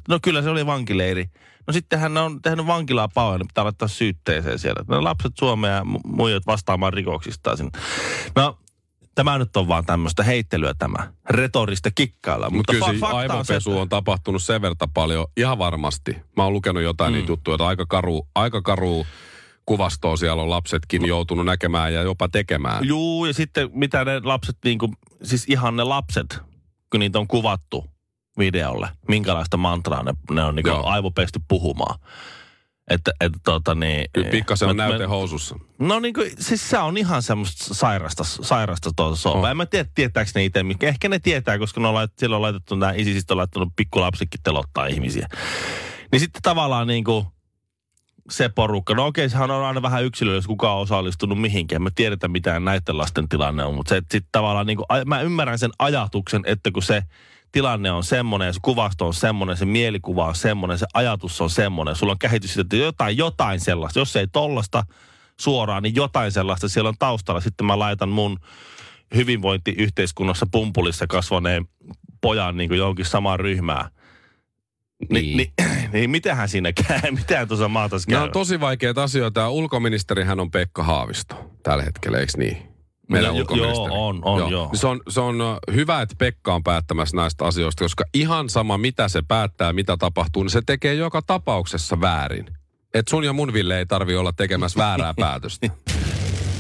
no 0.09 0.19
kyllä 0.23 0.43
se 0.43 0.51
oli 0.51 0.67
vankileiri. 0.67 1.25
No 1.67 1.73
sittenhän 1.73 2.15
ne 2.15 2.21
on 2.21 2.43
tehnyt 2.43 2.67
vankilaa 2.67 3.09
pauja, 3.15 3.39
ne 3.39 3.45
pitää 3.45 3.65
laittaa 3.65 3.89
syytteeseen 3.89 4.59
siellä. 4.59 4.85
Ne 4.89 5.01
lapset 5.01 5.33
Suomeen 5.39 5.75
ja 5.75 5.83
mu- 5.83 6.01
muijat 6.17 6.47
vastaamaan 6.47 6.93
rikoksistaan 6.93 7.57
sinne. 7.57 7.71
No, 8.37 8.59
tämä 9.15 9.39
nyt 9.39 9.57
on 9.57 9.69
vaan 9.69 9.87
tämmöistä 9.87 10.23
heittelyä 10.23 10.75
tämä, 10.79 11.13
retorista 11.31 11.91
kikkailla. 11.95 12.51
Mutta 12.51 12.73
kyllä 12.73 12.87
fa- 12.87 12.99
se 12.99 13.07
on 13.07 13.13
aivopesu 13.19 13.71
että- 13.71 13.83
on 13.83 13.89
tapahtunut 13.89 14.43
sen 14.43 14.63
verran 14.63 14.91
paljon. 14.95 15.27
Ihan 15.37 15.59
varmasti. 15.59 16.17
Mä 16.37 16.45
oon 16.45 16.53
lukenut 16.53 16.83
jotain 16.83 17.13
mm. 17.13 17.17
niitä 17.17 17.33
juttuja, 17.33 17.55
että 17.55 17.67
aika 17.67 17.87
karu, 17.89 18.29
aika 18.35 18.63
karu 18.63 19.07
kuvastoa 19.69 20.17
siellä 20.17 20.43
on 20.43 20.51
lapsetkin 20.51 21.07
joutunut 21.07 21.47
näkemään 21.47 21.95
ja 21.95 22.03
jopa 22.03 22.29
tekemään. 22.29 22.89
Juu, 22.89 23.25
ja 23.25 23.35
sitten 23.35 23.71
mitä 23.73 24.05
ne 24.05 24.21
lapset, 24.25 24.57
niin 24.65 24.79
kuin, 24.79 24.93
siis 25.23 25.45
ihan 25.49 25.77
ne 25.77 25.85
lapset, 25.85 26.39
kun 26.91 27.01
niitä 27.01 27.19
on 27.19 27.29
kuvattu 27.29 27.85
videolle, 28.39 28.89
minkälaista 29.09 29.57
mantraa 29.57 30.03
ne, 30.03 30.13
ne 30.31 30.45
on 30.45 30.55
niin 30.55 30.67
Joo. 30.67 30.87
aivopesty 30.87 31.41
puhumaan. 31.49 32.01
Että, 32.91 33.13
että 33.21 33.39
tota 33.45 33.75
niin... 33.75 34.05
Kyllä 34.13 34.31
pikkasen 34.31 34.69
on 34.69 34.77
näyte 34.77 35.05
housussa. 35.05 35.57
No 35.79 36.01
niin 36.01 36.15
kuin, 36.15 36.31
siis 36.39 36.71
se 36.71 36.79
on 36.79 36.97
ihan 36.97 37.23
semmoista 37.23 37.75
sairasta, 37.75 38.25
sairasta 38.25 38.91
tuota. 38.97 39.31
On. 39.31 39.51
En 39.51 39.57
mä 39.57 39.67
tiedä, 39.67 39.89
tietääkö 39.95 40.31
ne 40.35 40.45
itse, 40.45 40.63
mikä- 40.63 40.89
ehkä 40.89 41.09
ne 41.09 41.19
tietää, 41.19 41.59
koska 41.59 41.81
ne 41.81 41.89
on 41.89 41.95
lait, 41.95 42.13
silloin 42.19 42.37
on 42.37 42.43
laitettu, 42.43 42.75
nämä 42.75 42.93
ISISistä 42.93 43.35
on 43.35 43.39
laittanut 43.39 43.73
pikkulapsikin 43.77 44.41
telottaa 44.43 44.87
ihmisiä. 44.87 45.29
Niin 46.13 46.21
sitten 46.21 46.43
tavallaan 46.43 46.87
niin 46.87 47.05
kuin 47.05 47.27
se 48.31 48.49
porukka, 48.49 48.95
no 48.95 49.07
okei, 49.07 49.29
sehän 49.29 49.51
on 49.51 49.65
aina 49.65 49.83
vähän 49.83 50.05
yksilö, 50.05 50.35
jos 50.35 50.47
kukaan 50.47 50.77
on 50.77 50.83
osallistunut 50.83 51.41
mihinkään. 51.41 51.83
Me 51.83 51.91
tiedetään, 51.95 52.31
mitä 52.31 52.61
näiden 52.61 52.99
lasten 52.99 53.29
tilanne 53.29 53.65
on, 53.65 53.75
mutta 53.75 53.89
se 53.89 53.97
sitten 53.97 54.29
tavallaan 54.33 54.67
niin 54.67 54.77
kuin, 54.77 54.87
mä 55.07 55.21
ymmärrän 55.21 55.59
sen 55.59 55.71
ajatuksen, 55.79 56.43
että 56.47 56.71
kun 56.71 56.83
se 56.83 57.03
tilanne 57.53 57.91
on 57.91 58.05
semmoinen, 58.05 58.55
se 58.55 58.61
kuvasto 58.63 59.07
on 59.07 59.15
semmoinen, 59.15 59.57
se 59.57 59.65
mielikuva 59.65 60.27
on 60.27 60.35
semmoinen, 60.35 60.79
se 60.79 60.87
ajatus 60.95 61.41
on 61.41 61.51
semmoinen, 61.51 61.97
sulla 61.97 62.13
on 62.13 62.31
siitä, 62.31 62.61
että 62.61 62.77
jotain, 62.77 63.17
jotain 63.17 63.61
sellaista, 63.61 63.99
jos 63.99 64.17
ei 64.17 64.27
tollasta 64.27 64.85
suoraan, 65.41 65.83
niin 65.83 65.95
jotain 65.95 66.33
sellaista 66.33 66.69
siellä 66.69 66.89
on 66.89 66.99
taustalla. 66.99 67.41
Sitten 67.41 67.67
mä 67.67 67.79
laitan 67.79 68.09
mun 68.09 68.39
hyvinvointiyhteiskunnassa 69.15 70.47
pumpulissa 70.53 71.07
kasvaneen 71.07 71.69
pojan 72.21 72.57
niin 72.57 72.69
kuin 72.69 72.79
johonkin 72.79 73.05
samaan 73.05 73.41
ryhmään. 73.41 73.91
Ni, 75.11 75.21
Niin. 75.21 75.37
niin. 75.37 75.53
Niin, 75.59 75.91
niin 75.93 76.11
mitähän 76.11 76.49
siinä 76.49 76.73
käy? 76.73 77.11
Mitähän 77.19 77.49
tuossa 77.49 77.69
maatas 77.69 78.07
käy? 78.07 78.13
Nämä 78.15 78.25
on 78.25 78.33
tosi 78.33 78.61
vaikeita 78.61 79.03
asioita. 79.03 79.41
Ja 79.41 79.49
ulkoministerihän 79.51 80.41
on 80.41 80.51
Pekka 80.51 80.83
Haavisto 80.83 81.51
tällä 81.63 81.83
hetkellä, 81.85 82.19
eikö 82.19 82.33
niin? 82.37 82.57
Meidän 83.11 83.37
Jo- 83.37 83.41
ulkoministeri. 83.41 83.87
joo, 83.95 84.09
on, 84.09 84.21
on, 84.25 84.51
joo. 84.51 84.71
Se 84.75 84.87
on, 84.87 85.01
se 85.09 85.21
on 85.21 85.41
ö, 85.41 85.73
hyvä, 85.73 86.03
että 86.03 86.15
Pekka 86.19 86.55
on 86.55 86.63
päättämässä 86.65 87.17
näistä 87.17 87.45
asioista, 87.45 87.85
koska 87.85 88.05
ihan 88.15 88.49
sama 88.49 88.79
mitä 88.79 89.09
se 89.09 89.23
päättää, 89.29 89.73
mitä 89.73 89.97
tapahtuu, 89.97 90.43
niin 90.43 90.51
se 90.51 90.63
tekee 90.67 90.95
joka 90.95 91.23
tapauksessa 91.23 92.01
väärin. 92.01 92.47
Et 92.95 93.09
sun 93.09 93.25
ja 93.25 93.33
mun 93.33 93.53
Ville 93.53 93.79
ei 93.79 93.87
tarvi 93.87 94.17
olla 94.17 94.33
tekemässä 94.33 94.79
väärää 94.79 95.15
päätöstä. 95.21 95.69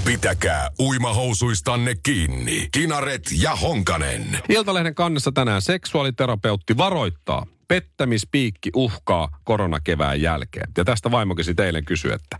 Pitäkää 0.05 0.69
uimahousuistanne 0.81 1.95
kiinni. 2.03 2.69
Kinaret 2.73 3.23
ja 3.39 3.57
Honkanen. 3.57 4.39
Iltalehden 4.49 4.95
kannessa 4.95 5.33
tänään 5.33 5.63
seksuaaliterapeutti 5.63 6.77
varoittaa. 6.77 7.47
Pettämispiikki 7.69 8.71
uhkaa 8.77 9.39
koronakevään 9.45 10.21
jälkeen. 10.21 10.71
Ja 10.77 10.85
tästä 10.85 11.11
vaimokin 11.11 11.45
sitten 11.45 11.67
eilen 11.67 11.85
kysyi, 11.85 12.13
että 12.13 12.39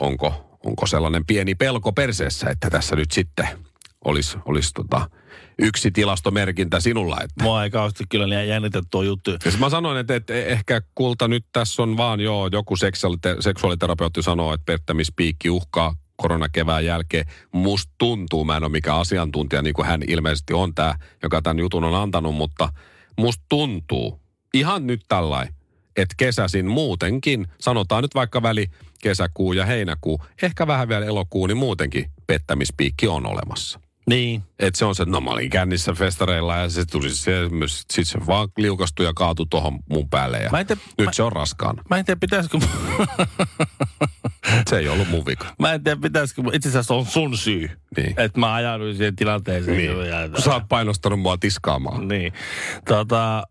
onko, 0.00 0.58
onko 0.66 0.86
sellainen 0.86 1.26
pieni 1.26 1.54
pelko 1.54 1.92
perseessä, 1.92 2.50
että 2.50 2.70
tässä 2.70 2.96
nyt 2.96 3.10
sitten 3.10 3.48
olisi, 4.04 4.38
olisi 4.44 4.70
tota 4.74 5.10
yksi 5.58 5.90
tilastomerkintä 5.90 6.80
sinulla. 6.80 7.16
Että. 7.20 7.44
Mua 7.44 7.64
ei 7.64 7.70
kauheasti 7.70 8.04
kyllä 8.08 8.28
liian 8.28 8.48
jännitä 8.48 8.82
tuo 8.90 9.02
juttu. 9.02 9.30
Ja 9.30 9.38
mä 9.58 9.70
sanoin, 9.70 9.98
että, 9.98 10.14
että 10.14 10.34
ehkä 10.34 10.82
kulta 10.94 11.28
nyt 11.28 11.44
tässä 11.52 11.82
on 11.82 11.96
vaan 11.96 12.20
joo, 12.20 12.48
joku 12.52 12.74
seksuaalite- 12.76 13.40
seksuaaliterapeutti 13.42 14.22
sanoo, 14.22 14.54
että 14.54 14.64
pettämispiikki 14.64 15.50
uhkaa 15.50 15.94
koronakevään 16.16 16.84
jälkeen. 16.84 17.26
Musta 17.52 17.92
tuntuu, 17.98 18.44
mä 18.44 18.56
en 18.56 18.64
ole 18.64 18.72
mikään 18.72 18.98
asiantuntija, 18.98 19.62
niin 19.62 19.74
kuin 19.74 19.86
hän 19.86 20.02
ilmeisesti 20.08 20.52
on 20.52 20.74
tämä, 20.74 20.94
joka 21.22 21.42
tämän 21.42 21.58
jutun 21.58 21.84
on 21.84 21.94
antanut, 21.94 22.34
mutta 22.34 22.68
musta 23.18 23.44
tuntuu, 23.48 24.21
ihan 24.54 24.86
nyt 24.86 25.00
tällainen, 25.08 25.54
että 25.96 26.14
kesäsin 26.16 26.66
muutenkin, 26.66 27.46
sanotaan 27.60 28.02
nyt 28.04 28.14
vaikka 28.14 28.42
väli 28.42 28.66
kesäkuu 29.02 29.52
ja 29.52 29.66
heinäkuu, 29.66 30.20
ehkä 30.42 30.66
vähän 30.66 30.88
vielä 30.88 31.06
elokuu, 31.06 31.46
niin 31.46 31.56
muutenkin 31.56 32.10
pettämispiikki 32.26 33.08
on 33.08 33.26
olemassa. 33.26 33.80
Niin. 34.06 34.42
Että 34.58 34.78
se 34.78 34.84
on 34.84 34.94
se, 34.94 35.04
no 35.04 35.20
mä 35.20 35.30
olin 35.30 35.50
kännissä 35.50 35.92
festareilla 35.92 36.56
ja 36.56 36.68
se 36.70 36.84
tuli 36.84 37.10
se, 37.10 37.32
sit 37.68 38.08
se 38.08 38.18
vaan 38.26 38.48
liukastui 38.58 39.06
ja 39.06 39.12
kaatui 39.14 39.46
tuohon 39.50 39.78
mun 39.90 40.08
päälle 40.10 40.38
ja 40.38 40.50
Mä 40.50 40.60
en 40.60 40.66
tiedä- 40.66 40.80
nyt 40.98 41.04
mä- 41.06 41.12
se 41.12 41.22
on 41.22 41.32
raskaana. 41.32 41.82
Mä 41.90 41.96
en 41.98 42.04
tiedä, 42.04 42.18
pitäisikö... 42.20 42.58
Se 44.70 44.78
ei 44.78 44.88
ollut 44.88 45.08
mun 45.08 45.26
vika. 45.26 45.46
mä 45.58 45.72
en 45.72 45.84
tiedä, 45.84 46.00
pitäisikö... 46.00 46.42
Itse 46.52 46.68
asiassa 46.68 46.94
on 46.94 47.06
sun 47.06 47.36
syy. 47.38 47.70
Niin. 47.96 48.14
Että 48.20 48.40
mä 48.40 48.54
ajauduin 48.54 48.96
siihen 48.96 49.16
tilanteeseen. 49.16 49.76
Niin. 49.76 49.90
Kun 50.32 50.42
sä 50.42 50.54
oot 50.54 50.68
painostanut 50.68 51.20
mua 51.20 51.36
tiskaamaan. 51.38 52.08
Niin. 52.08 52.32
Tota, 52.88 53.42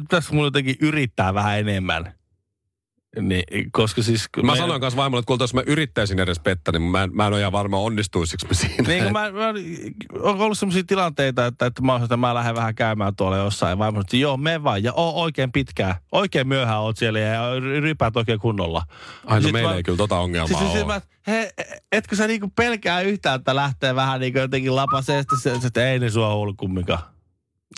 pitäisikö 0.00 0.34
mun 0.36 0.44
jotenkin 0.44 0.76
yrittää 0.80 1.34
vähän 1.34 1.58
enemmän? 1.58 2.14
Niin, 3.20 3.70
koska 3.72 4.02
siis... 4.02 4.28
Mä 4.42 4.52
me- 4.52 4.58
sanoin 4.58 4.80
kanssa 4.80 4.96
vaimolle, 4.96 5.20
että 5.20 5.26
kuulta, 5.26 5.44
jos 5.44 5.54
mä 5.54 5.62
yrittäisin 5.66 6.20
edes 6.20 6.40
pettää, 6.40 6.72
niin 6.72 6.82
mä 6.82 7.02
en, 7.02 7.10
mä 7.16 7.26
en 7.26 7.32
ole 7.32 7.40
ihan 7.40 7.52
varma 7.52 7.78
onnistuisiko 7.78 8.46
mä 8.46 8.54
siinä. 8.54 8.88
Niin, 8.88 9.12
mä, 9.12 9.30
mä, 9.30 9.48
on 10.22 10.40
ollut 10.40 10.58
sellaisia 10.58 10.84
tilanteita, 10.86 11.46
että, 11.46 11.66
että 11.66 11.82
mä, 11.82 11.92
oon, 11.92 12.02
että 12.02 12.16
mä 12.16 12.34
lähden 12.34 12.54
vähän 12.54 12.74
käymään 12.74 13.16
tuolla 13.16 13.36
jossain. 13.36 13.78
Vaimo 13.78 14.00
että 14.00 14.16
joo, 14.16 14.36
me 14.36 14.62
vaan. 14.62 14.82
Ja 14.82 14.92
oo 14.92 15.22
oikein 15.22 15.52
pitkään. 15.52 15.94
Oikein 16.12 16.48
myöhään 16.48 16.80
oot 16.80 16.96
siellä 16.96 17.18
ja 17.18 17.60
rypäät 17.80 18.16
oikein 18.16 18.38
kunnolla. 18.38 18.82
Ai 19.26 19.40
no 19.40 19.48
meillä 19.52 19.70
mä- 19.70 19.76
ei 19.76 19.82
kyllä 19.82 19.98
tota 19.98 20.18
ongelmaa 20.18 20.58
Siis, 20.58 20.72
siis 20.72 20.84
ole. 20.84 20.94
mä, 20.94 21.00
he, 21.26 21.52
etkö 21.92 22.16
sä 22.16 22.26
niinku 22.26 22.52
pelkää 22.56 23.00
yhtään, 23.00 23.38
että 23.38 23.56
lähtee 23.56 23.94
vähän 23.94 24.20
niinku 24.20 24.38
jotenkin 24.38 24.72
se, 25.04 25.18
että 25.66 25.90
ei 25.90 25.98
ne 25.98 26.10
sua 26.10 26.28
ollut 26.28 26.56
kumminkaan. 26.56 27.13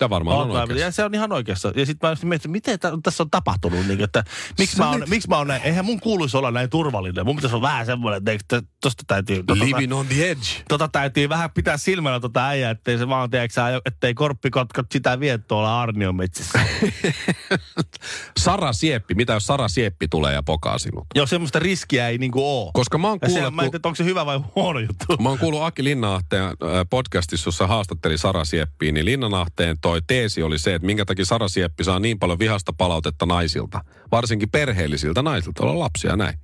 Ja 0.01 0.11
varmaan 0.11 0.39
on 0.39 0.51
oikeassa. 0.51 0.85
ja 0.85 0.91
se 0.91 1.05
on 1.05 1.15
ihan 1.15 1.33
oikeassa. 1.33 1.73
Ja 1.77 1.87
sitten 1.87 2.11
mä 2.11 2.17
mietin, 2.23 2.37
että 2.37 2.49
miten 2.49 2.79
tä- 2.79 2.99
tässä 3.03 3.23
on 3.23 3.31
tapahtunut. 3.31 3.87
Niin, 3.87 4.05
että 4.05 4.25
miksi, 4.59 4.79
mä 4.79 4.91
oon, 4.91 5.05
miksi 5.09 5.29
mä 5.29 5.37
oon 5.39 5.47
näin, 5.47 5.63
eihän 5.63 5.85
mun 5.85 6.01
kuuluisi 6.01 6.37
olla 6.37 6.51
näin 6.51 6.71
turvallinen. 6.71 7.25
Mun 7.27 7.37
pitäisi 7.37 7.57
olla 7.57 7.69
vähän 7.69 7.87
semmoinen, 7.87 8.23
että 8.29 8.63
tosta 8.83 9.03
täytyy... 9.07 9.43
Tota, 9.43 9.65
Living 9.65 9.95
on 9.95 10.07
the 10.07 10.31
edge. 10.31 10.47
tota 10.69 10.89
täytyy 10.89 11.29
vähän 11.29 11.51
pitää 11.51 11.77
silmällä 11.77 12.21
tota 12.21 12.47
äijää, 12.47 12.71
ettei 12.71 12.99
se 12.99 13.09
vaan, 13.09 13.31
tiedätkö, 13.31 13.61
ettei 13.85 14.15
korppikotkot 14.15 14.87
sitä 14.93 15.21
vie 15.21 15.39
tuolla 15.39 15.83
Arnion 15.83 16.17
metsissä. 16.17 16.61
Sara 18.39 18.73
Sieppi, 18.73 19.15
mitä 19.15 19.33
jos 19.33 19.47
Sara 19.47 19.69
Sieppi 19.69 20.09
tulee 20.09 20.35
ja 20.35 20.43
pokaa 20.43 20.79
sinut? 20.79 21.07
Joo, 21.15 21.27
semmoista 21.27 21.59
riskiä 21.59 22.09
ei 22.09 22.19
niinku 22.19 22.45
oo. 22.45 22.71
Koska 22.75 22.99
mä 22.99 23.09
oon 23.09 23.19
Ja 23.23 23.29
se, 23.29 23.35
kuullut, 23.35 23.55
mä 23.55 23.63
en 23.63 23.71
tiedä, 23.71 23.89
onko 23.89 23.97
se 23.97 24.05
hyvä 24.05 24.27
vai 24.27 24.41
huono 24.57 24.79
juttu. 24.81 25.23
Mä 25.23 25.29
oon 25.29 25.39
kuullut 25.39 25.63
Aki 25.63 25.85
Linnanahteen 25.85 26.45
äh, 26.45 26.55
podcastissa, 26.91 27.49
jossa 27.49 27.67
haastatteli 27.67 28.19
Sara 28.19 28.45
Sieppiä, 28.45 28.93
niin 28.93 29.05
Linnanahteen 29.05 29.79
toi 29.87 30.03
teesi 30.07 30.43
oli 30.43 30.59
se, 30.59 30.75
että 30.75 30.87
minkä 30.87 31.05
takia 31.05 31.25
Sara 31.25 31.49
Sieppi 31.49 31.85
saa 31.85 31.99
niin 31.99 32.19
paljon 32.19 32.39
vihasta 32.39 32.73
palautetta 32.73 33.27
naisilta, 33.27 33.85
varsinkin 34.13 34.51
perheellisiltä 34.51 35.23
naisilta, 35.23 35.63
olla 35.63 35.79
lapsia 35.79 36.11
ja 36.11 36.17
näin. 36.17 36.39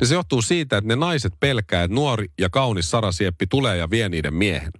Niin 0.00 0.08
se 0.08 0.14
johtuu 0.14 0.42
siitä, 0.42 0.76
että 0.76 0.88
ne 0.88 0.96
naiset 0.96 1.32
pelkää, 1.40 1.82
että 1.82 1.94
nuori 1.94 2.26
ja 2.38 2.50
kaunis 2.50 2.90
Sara 2.90 3.12
Sieppi 3.12 3.46
tulee 3.46 3.76
ja 3.76 3.90
vie 3.90 4.08
niiden 4.08 4.34
miehen. 4.34 4.72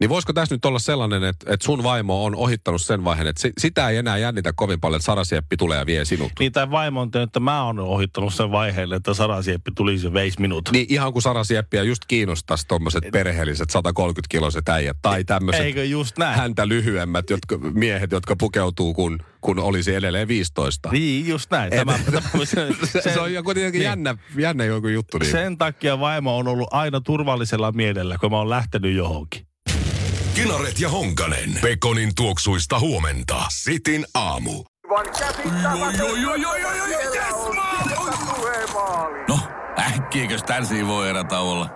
Niin 0.00 0.08
voisiko 0.10 0.32
tässä 0.32 0.54
nyt 0.54 0.64
olla 0.64 0.78
sellainen, 0.78 1.24
että, 1.24 1.54
että 1.54 1.66
sun 1.66 1.82
vaimo 1.82 2.24
on 2.24 2.34
ohittanut 2.34 2.82
sen 2.82 3.04
vaiheen, 3.04 3.26
että 3.26 3.42
si- 3.42 3.52
sitä 3.58 3.88
ei 3.88 3.96
enää 3.96 4.18
jännitä 4.18 4.52
kovin 4.52 4.80
paljon, 4.80 4.96
että 4.96 5.04
Sara 5.06 5.24
Sieppi 5.24 5.56
tulee 5.56 5.78
ja 5.78 5.86
vie 5.86 6.04
sinut. 6.04 6.32
Niin 6.38 6.52
tai 6.52 6.70
vaimo 6.70 7.00
on 7.00 7.10
tehnyt, 7.10 7.28
että 7.28 7.40
mä 7.40 7.64
oon 7.64 7.78
ohittanut 7.78 8.34
sen 8.34 8.50
vaiheen, 8.50 8.92
että 8.92 9.14
Sara 9.14 9.42
Sieppi 9.42 9.70
tulisi 9.74 10.06
ja 10.06 10.12
veisi 10.12 10.40
minut. 10.40 10.68
Niin 10.72 10.86
ihan 10.88 11.12
kuin 11.12 11.22
Sara 11.22 11.44
Sieppiä 11.44 11.82
just 11.82 12.02
kiinnostaisi 12.08 12.66
tommoset 12.68 13.04
perheelliset 13.12 13.68
130-kiloiset 13.72 14.68
äijät 14.68 14.96
tai 15.02 15.24
tämmöiset 15.24 15.64
Eikö 15.64 15.84
just 15.84 16.18
näin? 16.18 16.38
häntä 16.38 16.68
lyhyemmät 16.68 17.30
jotka, 17.30 17.58
miehet, 17.58 18.12
jotka 18.12 18.36
pukeutuu 18.36 18.94
kun, 18.94 19.18
kun 19.40 19.58
olisi 19.58 19.94
edelleen 19.94 20.28
15. 20.28 20.88
Niin, 20.92 21.28
just 21.28 21.50
näin. 21.50 21.70
Tämä, 21.70 21.98
tämä, 22.10 22.44
se, 22.44 22.68
se, 22.84 23.00
se 23.00 23.20
on 23.20 23.32
jo 23.32 23.42
kuitenkin 23.42 23.78
niin. 23.78 23.84
jännä, 23.88 24.16
jännä 24.38 24.64
joku 24.64 24.88
juttu. 24.88 25.18
Niin. 25.18 25.30
Sen 25.30 25.58
takia 25.58 26.00
vaimo 26.00 26.36
on 26.38 26.48
ollut 26.48 26.68
aina 26.70 27.00
turvallisella 27.00 27.72
mielellä, 27.72 28.16
kun 28.20 28.30
mä 28.30 28.36
oon 28.36 28.50
lähtenyt 28.50 28.96
johonkin. 28.96 29.49
Kinaret 30.42 30.80
ja 30.80 30.88
Honkanen. 30.88 31.58
Pekonin 31.62 32.14
tuoksuista 32.14 32.78
huomenta. 32.78 33.42
Sitin 33.50 34.06
aamu. 34.14 34.64
No, 39.28 39.38
äkkiäkös 39.78 40.42
tän 40.42 40.66
voi 40.86 41.08
erätä 41.08 41.40
olla? 41.40 41.70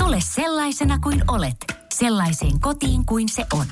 Tule 0.00 0.20
sellaisena 0.20 0.98
kuin 0.98 1.24
olet, 1.28 1.56
sellaiseen 1.94 2.60
kotiin 2.60 3.06
kuin 3.06 3.28
se 3.28 3.46
on. 3.52 3.66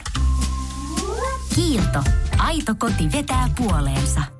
Kiilto. 1.54 2.02
Aito 2.38 2.74
koti 2.78 3.12
vetää 3.12 3.48
puoleensa. 3.56 4.33